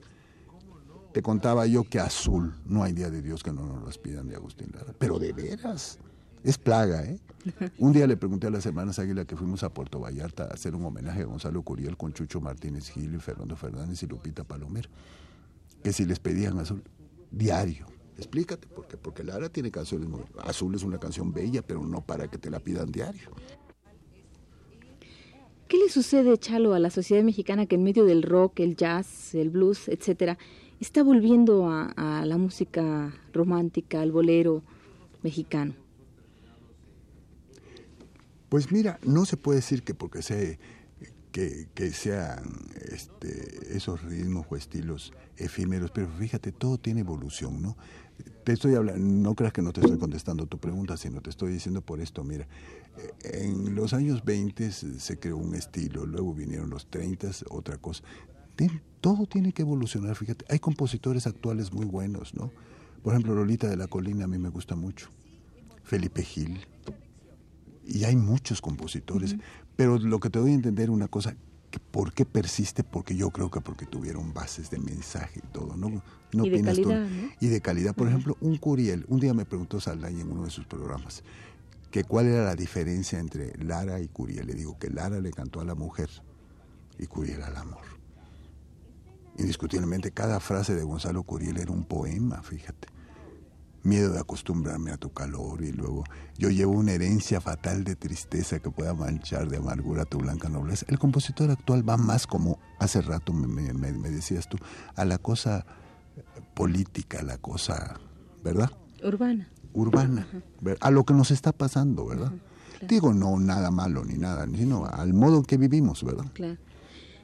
Te 1.12 1.22
contaba 1.22 1.66
yo 1.66 1.84
que 1.84 2.00
Azul, 2.00 2.52
no 2.66 2.82
hay 2.82 2.92
día 2.92 3.10
de 3.10 3.22
Dios 3.22 3.44
que 3.44 3.52
no 3.52 3.64
nos 3.64 3.84
las 3.84 3.98
pidan 3.98 4.26
de 4.26 4.34
Agustín 4.34 4.72
Lara. 4.74 4.92
Pero 4.98 5.20
de 5.20 5.32
veras, 5.32 6.00
es 6.42 6.58
plaga, 6.58 7.04
¿eh? 7.04 7.20
Un 7.78 7.92
día 7.92 8.08
le 8.08 8.16
pregunté 8.16 8.48
a 8.48 8.50
las 8.50 8.66
hermanas 8.66 8.98
Águila 8.98 9.24
que 9.24 9.36
fuimos 9.36 9.62
a 9.62 9.68
Puerto 9.68 10.00
Vallarta 10.00 10.44
a 10.44 10.54
hacer 10.54 10.74
un 10.74 10.84
homenaje 10.84 11.22
a 11.22 11.26
Gonzalo 11.26 11.62
Curiel 11.62 11.96
con 11.96 12.12
Chucho 12.12 12.40
Martínez 12.40 12.88
Gil 12.88 13.14
y 13.14 13.18
Fernando 13.18 13.54
Fernández 13.54 14.02
y 14.02 14.06
Lupita 14.06 14.42
Palomero 14.42 14.88
que 15.82 15.92
si 15.92 16.04
les 16.04 16.18
pedían 16.18 16.58
azul 16.58 16.82
diario. 17.30 17.86
Explícate, 18.16 18.68
¿por 18.68 18.86
qué? 18.86 18.96
Porque 18.96 19.24
Lara 19.24 19.48
tiene 19.48 19.70
canciones 19.70 20.08
muy... 20.08 20.20
Azul 20.44 20.74
es 20.74 20.82
una 20.82 20.98
canción 20.98 21.32
bella, 21.32 21.62
pero 21.62 21.84
no 21.84 22.02
para 22.02 22.28
que 22.28 22.38
te 22.38 22.50
la 22.50 22.60
pidan 22.60 22.92
diario. 22.92 23.30
¿Qué 25.66 25.78
le 25.78 25.88
sucede, 25.88 26.36
Chalo, 26.38 26.74
a 26.74 26.78
la 26.78 26.90
sociedad 26.90 27.22
mexicana 27.22 27.66
que 27.66 27.76
en 27.76 27.82
medio 27.82 28.04
del 28.04 28.22
rock, 28.22 28.60
el 28.60 28.76
jazz, 28.76 29.34
el 29.34 29.48
blues, 29.50 29.88
etcétera, 29.88 30.36
está 30.78 31.02
volviendo 31.02 31.68
a, 31.68 31.86
a 31.96 32.26
la 32.26 32.36
música 32.36 33.14
romántica, 33.32 34.02
al 34.02 34.12
bolero 34.12 34.62
mexicano? 35.22 35.74
Pues 38.50 38.70
mira, 38.70 38.98
no 39.02 39.24
se 39.24 39.38
puede 39.38 39.60
decir 39.60 39.82
que 39.82 39.94
porque 39.94 40.20
se, 40.20 40.58
que, 41.32 41.68
que 41.74 41.92
sean 41.92 42.42
este, 42.90 43.76
esos 43.76 44.02
ritmos 44.02 44.46
o 44.48 44.56
estilos 44.56 45.12
efímeros, 45.36 45.90
pero 45.90 46.08
fíjate, 46.08 46.52
todo 46.52 46.78
tiene 46.78 47.00
evolución, 47.00 47.62
¿no? 47.62 47.76
Te 48.44 48.52
estoy 48.52 48.74
hablando, 48.74 49.00
no 49.02 49.34
creas 49.34 49.52
que 49.52 49.62
no 49.62 49.72
te 49.72 49.80
estoy 49.80 49.98
contestando 49.98 50.46
tu 50.46 50.58
pregunta, 50.58 50.96
sino 50.96 51.20
te 51.20 51.30
estoy 51.30 51.52
diciendo 51.52 51.80
por 51.80 52.00
esto, 52.00 52.22
mira, 52.22 52.46
en 53.24 53.74
los 53.74 53.94
años 53.94 54.24
20 54.24 54.70
se 54.70 55.18
creó 55.18 55.38
un 55.38 55.54
estilo, 55.54 56.06
luego 56.06 56.34
vinieron 56.34 56.70
los 56.70 56.86
30, 56.90 57.30
otra 57.50 57.78
cosa. 57.78 58.04
Todo 59.00 59.26
tiene 59.26 59.52
que 59.52 59.62
evolucionar, 59.62 60.14
fíjate, 60.14 60.44
hay 60.48 60.58
compositores 60.60 61.26
actuales 61.26 61.72
muy 61.72 61.86
buenos, 61.86 62.34
¿no? 62.34 62.52
Por 63.02 63.14
ejemplo, 63.14 63.34
Lolita 63.34 63.68
de 63.68 63.76
la 63.76 63.88
Colina 63.88 64.26
a 64.26 64.28
mí 64.28 64.38
me 64.38 64.50
gusta 64.50 64.76
mucho, 64.76 65.08
Felipe 65.82 66.22
Gil, 66.22 66.60
y 67.84 68.04
hay 68.04 68.14
muchos 68.14 68.60
compositores, 68.60 69.36
pero 69.76 69.98
lo 69.98 70.20
que 70.20 70.30
te 70.30 70.38
doy 70.38 70.52
a 70.52 70.54
entender 70.54 70.90
una 70.90 71.08
cosa, 71.08 71.34
que 71.70 71.78
¿por 71.78 72.12
qué 72.12 72.24
persiste? 72.24 72.84
Porque 72.84 73.16
yo 73.16 73.30
creo 73.30 73.50
que 73.50 73.60
porque 73.60 73.86
tuvieron 73.86 74.34
bases 74.34 74.70
de 74.70 74.78
mensaje 74.78 75.40
y 75.42 75.46
todo, 75.48 75.76
¿no? 75.76 76.02
¿No 76.32 76.46
Y 76.46 76.50
de 76.50 76.74
tú? 76.82 76.92
Y 77.40 77.48
de 77.48 77.60
calidad. 77.60 77.94
Por 77.94 78.08
ejemplo, 78.08 78.36
un 78.40 78.56
Curiel, 78.58 79.04
un 79.08 79.20
día 79.20 79.34
me 79.34 79.44
preguntó 79.44 79.80
Saldaña 79.80 80.20
en 80.20 80.30
uno 80.30 80.44
de 80.44 80.50
sus 80.50 80.66
programas, 80.66 81.22
que 81.90 82.04
cuál 82.04 82.26
era 82.26 82.44
la 82.44 82.54
diferencia 82.54 83.18
entre 83.18 83.56
Lara 83.62 84.00
y 84.00 84.08
Curiel. 84.08 84.46
Le 84.46 84.54
digo 84.54 84.78
que 84.78 84.90
Lara 84.90 85.20
le 85.20 85.30
cantó 85.30 85.60
a 85.60 85.64
la 85.64 85.74
mujer 85.74 86.10
y 86.98 87.06
Curiel 87.06 87.42
al 87.42 87.56
amor. 87.56 87.84
Indiscutiblemente, 89.38 90.10
cada 90.10 90.40
frase 90.40 90.74
de 90.74 90.82
Gonzalo 90.82 91.22
Curiel 91.22 91.58
era 91.58 91.72
un 91.72 91.84
poema, 91.84 92.42
fíjate 92.42 92.91
miedo 93.84 94.12
de 94.12 94.20
acostumbrarme 94.20 94.92
a 94.92 94.96
tu 94.96 95.10
calor 95.12 95.62
y 95.62 95.72
luego 95.72 96.04
yo 96.38 96.50
llevo 96.50 96.72
una 96.72 96.92
herencia 96.92 97.40
fatal 97.40 97.82
de 97.84 97.96
tristeza 97.96 98.60
que 98.60 98.70
pueda 98.70 98.94
manchar 98.94 99.48
de 99.48 99.56
amargura 99.56 100.04
tu 100.04 100.18
blanca 100.18 100.48
nobleza. 100.48 100.86
El 100.88 100.98
compositor 100.98 101.50
actual 101.50 101.88
va 101.88 101.96
más 101.96 102.26
como 102.26 102.58
hace 102.78 103.00
rato 103.00 103.32
me, 103.32 103.46
me- 103.48 103.92
me- 103.92 104.10
decías 104.10 104.48
tú, 104.48 104.56
a 104.94 105.04
la 105.04 105.18
cosa 105.18 105.66
política, 106.54 107.20
a 107.20 107.22
la 107.22 107.38
cosa, 107.38 107.98
¿verdad? 108.44 108.70
Urbana. 109.02 109.48
Urbana, 109.74 110.26
a 110.80 110.90
lo 110.90 111.04
que 111.04 111.14
nos 111.14 111.30
está 111.30 111.52
pasando, 111.52 112.04
¿verdad? 112.06 112.28
claro. 112.72 112.86
Digo, 112.88 113.14
no 113.14 113.38
nada 113.38 113.70
malo 113.70 114.04
ni 114.04 114.14
nada, 114.18 114.46
sino 114.54 114.84
al 114.86 115.14
modo 115.14 115.38
en 115.38 115.44
que 115.44 115.56
vivimos, 115.56 116.04
¿verdad? 116.04 116.26
Claro. 116.34 116.58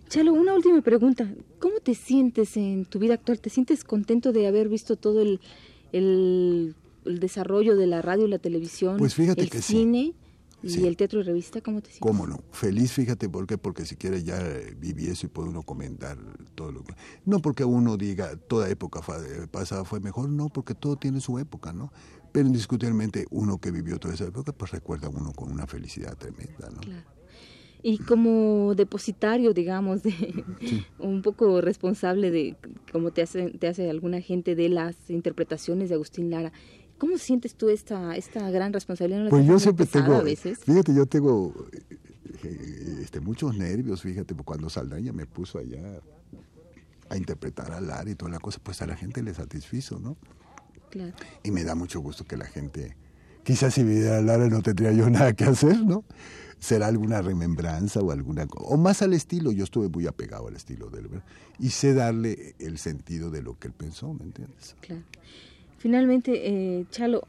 Chalo, 0.09 0.33
una 0.33 0.55
última 0.55 0.81
pregunta. 0.81 1.29
¿Cómo 1.61 1.81
te 1.81 1.95
sientes 1.95 2.57
en 2.57 2.87
tu 2.87 2.99
vida 2.99 3.15
actual? 3.15 3.41
¿Te 3.41 3.51
sientes 3.51 3.85
contento 3.85 4.33
de 4.33 4.47
haber 4.47 4.71
visto 4.71 4.97
todo 4.97 5.21
el, 5.21 5.41
el, 5.93 6.75
el 7.05 7.19
desarrollo 7.19 7.77
de 7.77 7.87
la 7.87 8.03
radio 8.03 8.27
y 8.27 8.31
la 8.31 8.39
televisión? 8.39 8.97
Pues 8.99 9.15
fíjate 9.15 9.43
el 9.43 9.51
que 9.51 9.63
sí. 9.63 9.75
cine 9.75 10.15
y 10.63 10.71
Sí. 10.71 10.87
el 10.87 10.97
teatro 10.97 11.21
y 11.21 11.23
revista. 11.23 11.61
¿Cómo 11.61 11.81
te 11.81 11.91
sientes? 11.91 12.01
¿Cómo 12.01 12.27
no? 12.27 12.41
Feliz, 12.51 12.93
fíjate, 12.93 13.29
¿por 13.29 13.47
qué? 13.47 13.59
Porque 13.59 13.85
si 13.85 13.95
quiere 13.97 14.25
ya 14.25 14.41
eh, 14.41 14.75
viví 14.77 15.07
eso 15.07 15.27
y 15.27 15.29
puede 15.29 15.49
uno 15.51 15.63
comentar 15.63 16.19
todo 16.55 16.73
lo 16.73 16.83
que... 16.83 16.95
No 17.25 17.39
porque 17.39 17.65
uno 17.65 17.97
diga 17.97 18.37
toda 18.37 18.69
época 18.69 19.01
eh, 19.25 19.47
pasada 19.51 19.85
fue 19.85 20.01
mejor, 20.01 20.29
no, 20.29 20.49
porque 20.49 20.75
todo 20.75 20.97
tiene 20.97 21.21
su 21.21 21.39
época, 21.39 21.73
¿no? 21.73 21.93
Pero 22.33 22.49
indiscutiblemente 22.49 23.27
uno 23.31 23.59
que 23.59 23.71
vivió 23.71 23.99
toda 23.99 24.15
esa 24.15 24.25
época, 24.25 24.53
pues 24.53 24.73
recuerda 24.73 25.07
a 25.07 25.11
uno 25.11 25.33
con 25.33 25.51
una 25.53 25.67
felicidad 25.67 26.17
tremenda, 26.17 26.69
¿no? 26.71 26.81
Claro. 26.81 27.18
Y 27.83 27.99
como 27.99 28.75
depositario, 28.75 29.55
digamos, 29.55 30.03
de 30.03 30.13
un 30.99 31.23
poco 31.23 31.61
responsable 31.61 32.31
de 32.31 32.57
como 32.93 33.13
te 33.13 33.23
hace, 33.23 33.51
te 33.51 33.69
hace 33.69 33.89
alguna 33.89 34.21
gente 34.21 34.55
de 34.55 34.69
las 34.69 34.97
interpretaciones 35.09 35.89
de 35.89 35.95
Agustín 35.95 36.31
Lara, 36.31 36.53
¿cómo 36.99 37.19
sientes 37.19 37.55
tú 37.55 37.69
esta, 37.69 38.17
esta 38.17 38.51
gran 38.51 38.73
responsabilidad? 38.73 39.21
¿No 39.21 39.25
la 39.25 39.31
Pues 39.31 39.47
yo 39.47 39.59
siempre 39.59 39.87
tengo, 39.87 40.15
a 40.15 40.23
veces? 40.23 40.59
fíjate, 40.59 40.95
yo 40.95 41.07
tengo 41.07 41.55
eh, 42.43 43.01
este, 43.03 43.21
muchos 43.21 43.57
nervios, 43.57 44.03
fíjate, 44.03 44.35
cuando 44.35 44.69
Saldaña 44.69 45.13
me 45.13 45.27
puso 45.27 45.59
allá 45.59 46.01
a 47.09 47.17
interpretar 47.17 47.73
a 47.73 47.81
Lara 47.81 48.11
y 48.11 48.15
toda 48.15 48.31
la 48.31 48.39
cosa, 48.39 48.61
pues 48.63 48.83
a 48.83 48.87
la 48.87 48.97
gente 48.97 49.23
le 49.23 49.33
satisfizo, 49.35 49.99
¿no? 49.99 50.17
Claro. 50.91 51.15
Y 51.43 51.51
me 51.51 51.65
da 51.65 51.75
mucho 51.75 52.01
gusto 52.01 52.25
que 52.25 52.37
la 52.37 52.47
gente, 52.47 52.97
quizás 53.45 53.75
si 53.75 53.83
viviera 53.83 54.21
Lara 54.21 54.49
no 54.49 54.63
tendría 54.63 54.93
yo 54.93 55.09
nada 55.09 55.33
que 55.33 55.45
hacer, 55.45 55.85
¿no? 55.85 56.05
Será 56.61 56.89
alguna 56.89 57.23
remembranza 57.23 58.01
o 58.01 58.11
alguna 58.11 58.47
o 58.57 58.77
más 58.77 59.01
al 59.03 59.13
estilo, 59.15 59.53
yo 59.53 59.63
estuve 59.65 59.89
muy 59.89 60.07
apegado 60.07 60.49
al 60.49 60.57
estilo 60.57 60.91
de 60.91 61.01
él, 61.01 61.09
¿verdad? 61.09 61.25
Y 61.59 61.71
sé 61.71 61.95
darle 61.95 62.55
el 62.59 62.79
sentido 62.79 63.31
de 63.31 63.43
lo 63.43 63.59
que 63.59 63.69
él 63.69 63.75
pensó, 63.75 64.13
¿me 64.13 64.25
entiendes? 64.25 64.75
Claro. 64.81 65.03
Finalmente, 65.79 66.33
eh, 66.81 66.87
Chalo, 66.91 67.23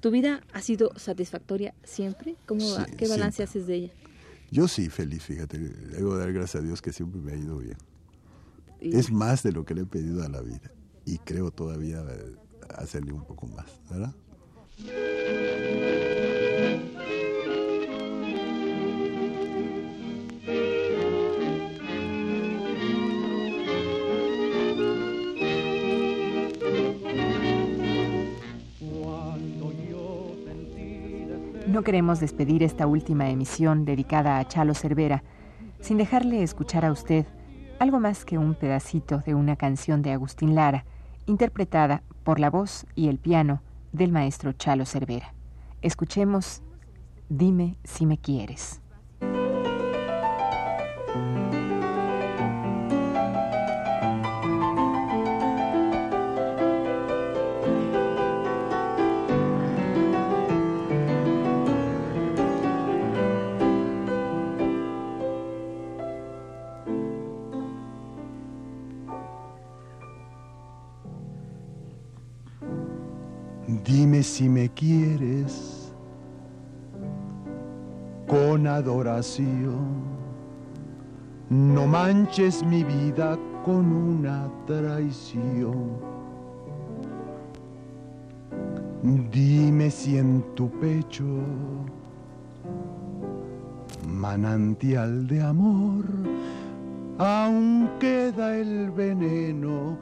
¿tu 0.00 0.10
vida 0.10 0.42
ha 0.52 0.60
sido 0.60 0.90
satisfactoria 0.96 1.72
siempre? 1.84 2.34
¿Cómo, 2.46 2.60
Sí, 2.60 2.82
¿Qué 2.96 3.06
balance 3.06 3.36
siempre. 3.36 3.44
haces 3.44 3.66
de 3.68 3.74
ella? 3.76 3.92
Yo 4.50 4.66
sí, 4.68 4.88
feliz, 4.88 5.22
fíjate, 5.22 5.58
debo 5.58 6.16
dar 6.16 6.32
gracias 6.32 6.62
a 6.62 6.66
Dios 6.66 6.82
que 6.82 6.92
siempre 6.92 7.20
me 7.20 7.32
ha 7.32 7.36
ido 7.36 7.58
bien. 7.58 7.76
Y- 8.80 8.96
Es 8.96 9.10
más 9.12 9.42
de 9.44 9.52
lo 9.52 9.64
que 9.64 9.74
le 9.74 9.82
he 9.82 9.86
pedido 9.86 10.24
a 10.24 10.28
la 10.28 10.40
vida 10.42 10.70
y 11.04 11.18
creo 11.18 11.50
todavía 11.52 12.00
eh, 12.10 12.34
hacerle 12.76 13.12
un 13.12 13.24
poco 13.24 13.46
más, 13.46 13.66
¿verdad? 13.88 14.12
No 31.76 31.82
queremos 31.82 32.20
despedir 32.20 32.62
esta 32.62 32.86
última 32.86 33.28
emisión 33.28 33.84
dedicada 33.84 34.38
a 34.38 34.48
Chalo 34.48 34.72
Cervera 34.72 35.22
sin 35.78 35.98
dejarle 35.98 36.42
escuchar 36.42 36.86
a 36.86 36.90
usted 36.90 37.26
algo 37.78 38.00
más 38.00 38.24
que 38.24 38.38
un 38.38 38.54
pedacito 38.54 39.18
de 39.18 39.34
una 39.34 39.56
canción 39.56 40.00
de 40.00 40.12
Agustín 40.12 40.54
Lara, 40.54 40.86
interpretada 41.26 42.02
por 42.24 42.40
la 42.40 42.48
voz 42.48 42.86
y 42.94 43.08
el 43.08 43.18
piano 43.18 43.60
del 43.92 44.10
maestro 44.10 44.54
Chalo 44.54 44.86
Cervera. 44.86 45.34
Escuchemos 45.82 46.62
Dime 47.28 47.76
si 47.84 48.06
me 48.06 48.16
quieres. 48.16 48.80
Quieres 74.76 75.92
con 78.28 78.66
adoración. 78.66 80.04
No 81.48 81.86
manches 81.86 82.62
mi 82.64 82.84
vida 82.84 83.38
con 83.64 83.92
una 83.92 84.48
traición. 84.66 86.16
Dime 89.30 89.90
si 89.90 90.18
en 90.18 90.42
tu 90.54 90.68
pecho, 90.80 91.24
manantial 94.08 95.26
de 95.28 95.42
amor, 95.42 96.04
aún 97.18 97.88
queda 98.00 98.56
el 98.56 98.90
veneno 98.90 99.96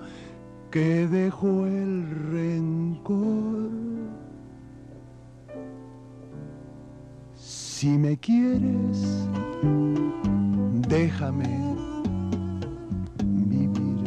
que 0.70 1.06
dejó 1.06 1.66
el 1.66 2.08
rencor. 2.32 3.93
Si 7.85 7.99
me 7.99 8.16
quieres, 8.16 9.29
déjame 10.88 11.77
vivir, 13.23 14.05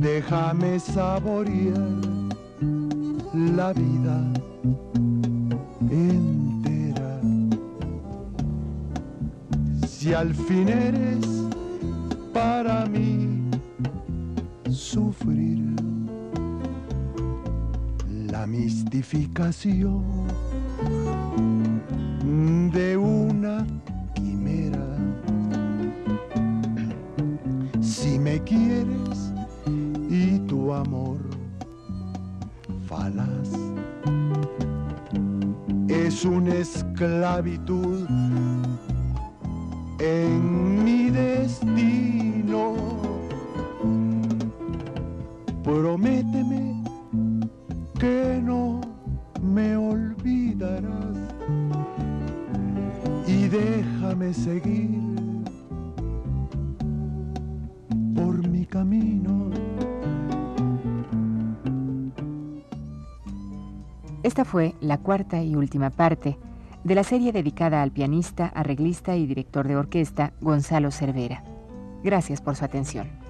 déjame 0.00 0.80
saborear 0.80 1.76
la 3.54 3.74
vida 3.74 4.32
entera. 5.90 7.20
Si 9.86 10.14
al 10.14 10.32
fin 10.32 10.70
eres 10.70 11.26
para 12.32 12.86
mí 12.86 13.50
sufrir 14.70 15.76
la 18.32 18.46
mistificación 18.46 20.04
de 22.72 22.96
una 22.96 23.66
quimera. 24.14 24.86
Si 27.80 28.18
me 28.18 28.40
quieres 28.42 29.32
y 30.08 30.38
tu 30.40 30.72
amor 30.72 31.34
es 35.88 36.24
una 36.24 36.54
esclavitud 36.54 38.06
en 39.98 40.84
mi 40.84 41.10
destino. 41.10 42.74
Seguir 54.34 54.90
por 58.14 58.48
mi 58.48 58.66
camino. 58.66 59.50
Esta 64.22 64.44
fue 64.44 64.74
la 64.80 64.98
cuarta 64.98 65.42
y 65.42 65.54
última 65.54 65.90
parte 65.90 66.36
de 66.82 66.94
la 66.94 67.04
serie 67.04 67.32
dedicada 67.32 67.82
al 67.82 67.92
pianista, 67.92 68.46
arreglista 68.46 69.16
y 69.16 69.26
director 69.26 69.68
de 69.68 69.76
orquesta 69.76 70.32
Gonzalo 70.40 70.90
Cervera. 70.90 71.44
Gracias 72.02 72.40
por 72.40 72.56
su 72.56 72.64
atención. 72.64 73.23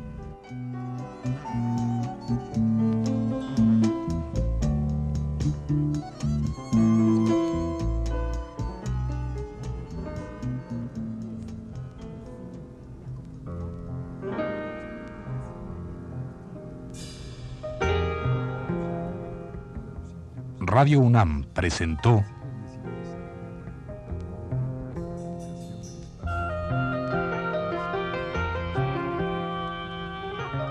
Radio 20.74 20.98
UNAM 20.98 21.44
presentó 21.54 22.24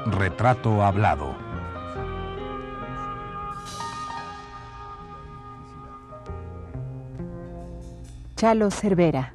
Retrato 0.08 0.84
Hablado. 0.84 1.34
Chalo 8.36 8.72
Cervera. 8.72 9.34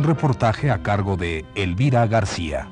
Un 0.00 0.06
reportaje 0.06 0.70
a 0.70 0.82
cargo 0.82 1.18
de 1.18 1.44
Elvira 1.54 2.06
García. 2.06 2.68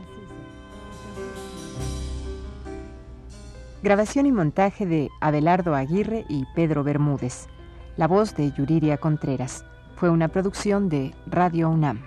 Grabación 3.83 4.25
y 4.25 4.33
montaje 4.33 4.87
de 4.87 5.11
Abelardo 5.21 5.75
Aguirre 5.75 6.25
y 6.31 6.47
Pedro 6.55 6.85
Bermúdez. 6.85 7.47
La 7.99 8.09
voz 8.09 8.35
de 8.35 8.51
Yuriria 8.53 8.97
Contreras. 8.97 9.67
Fue 9.97 10.09
una 10.09 10.29
producción 10.29 10.89
de 10.89 11.15
Radio 11.27 11.69
UNAM. 11.69 12.01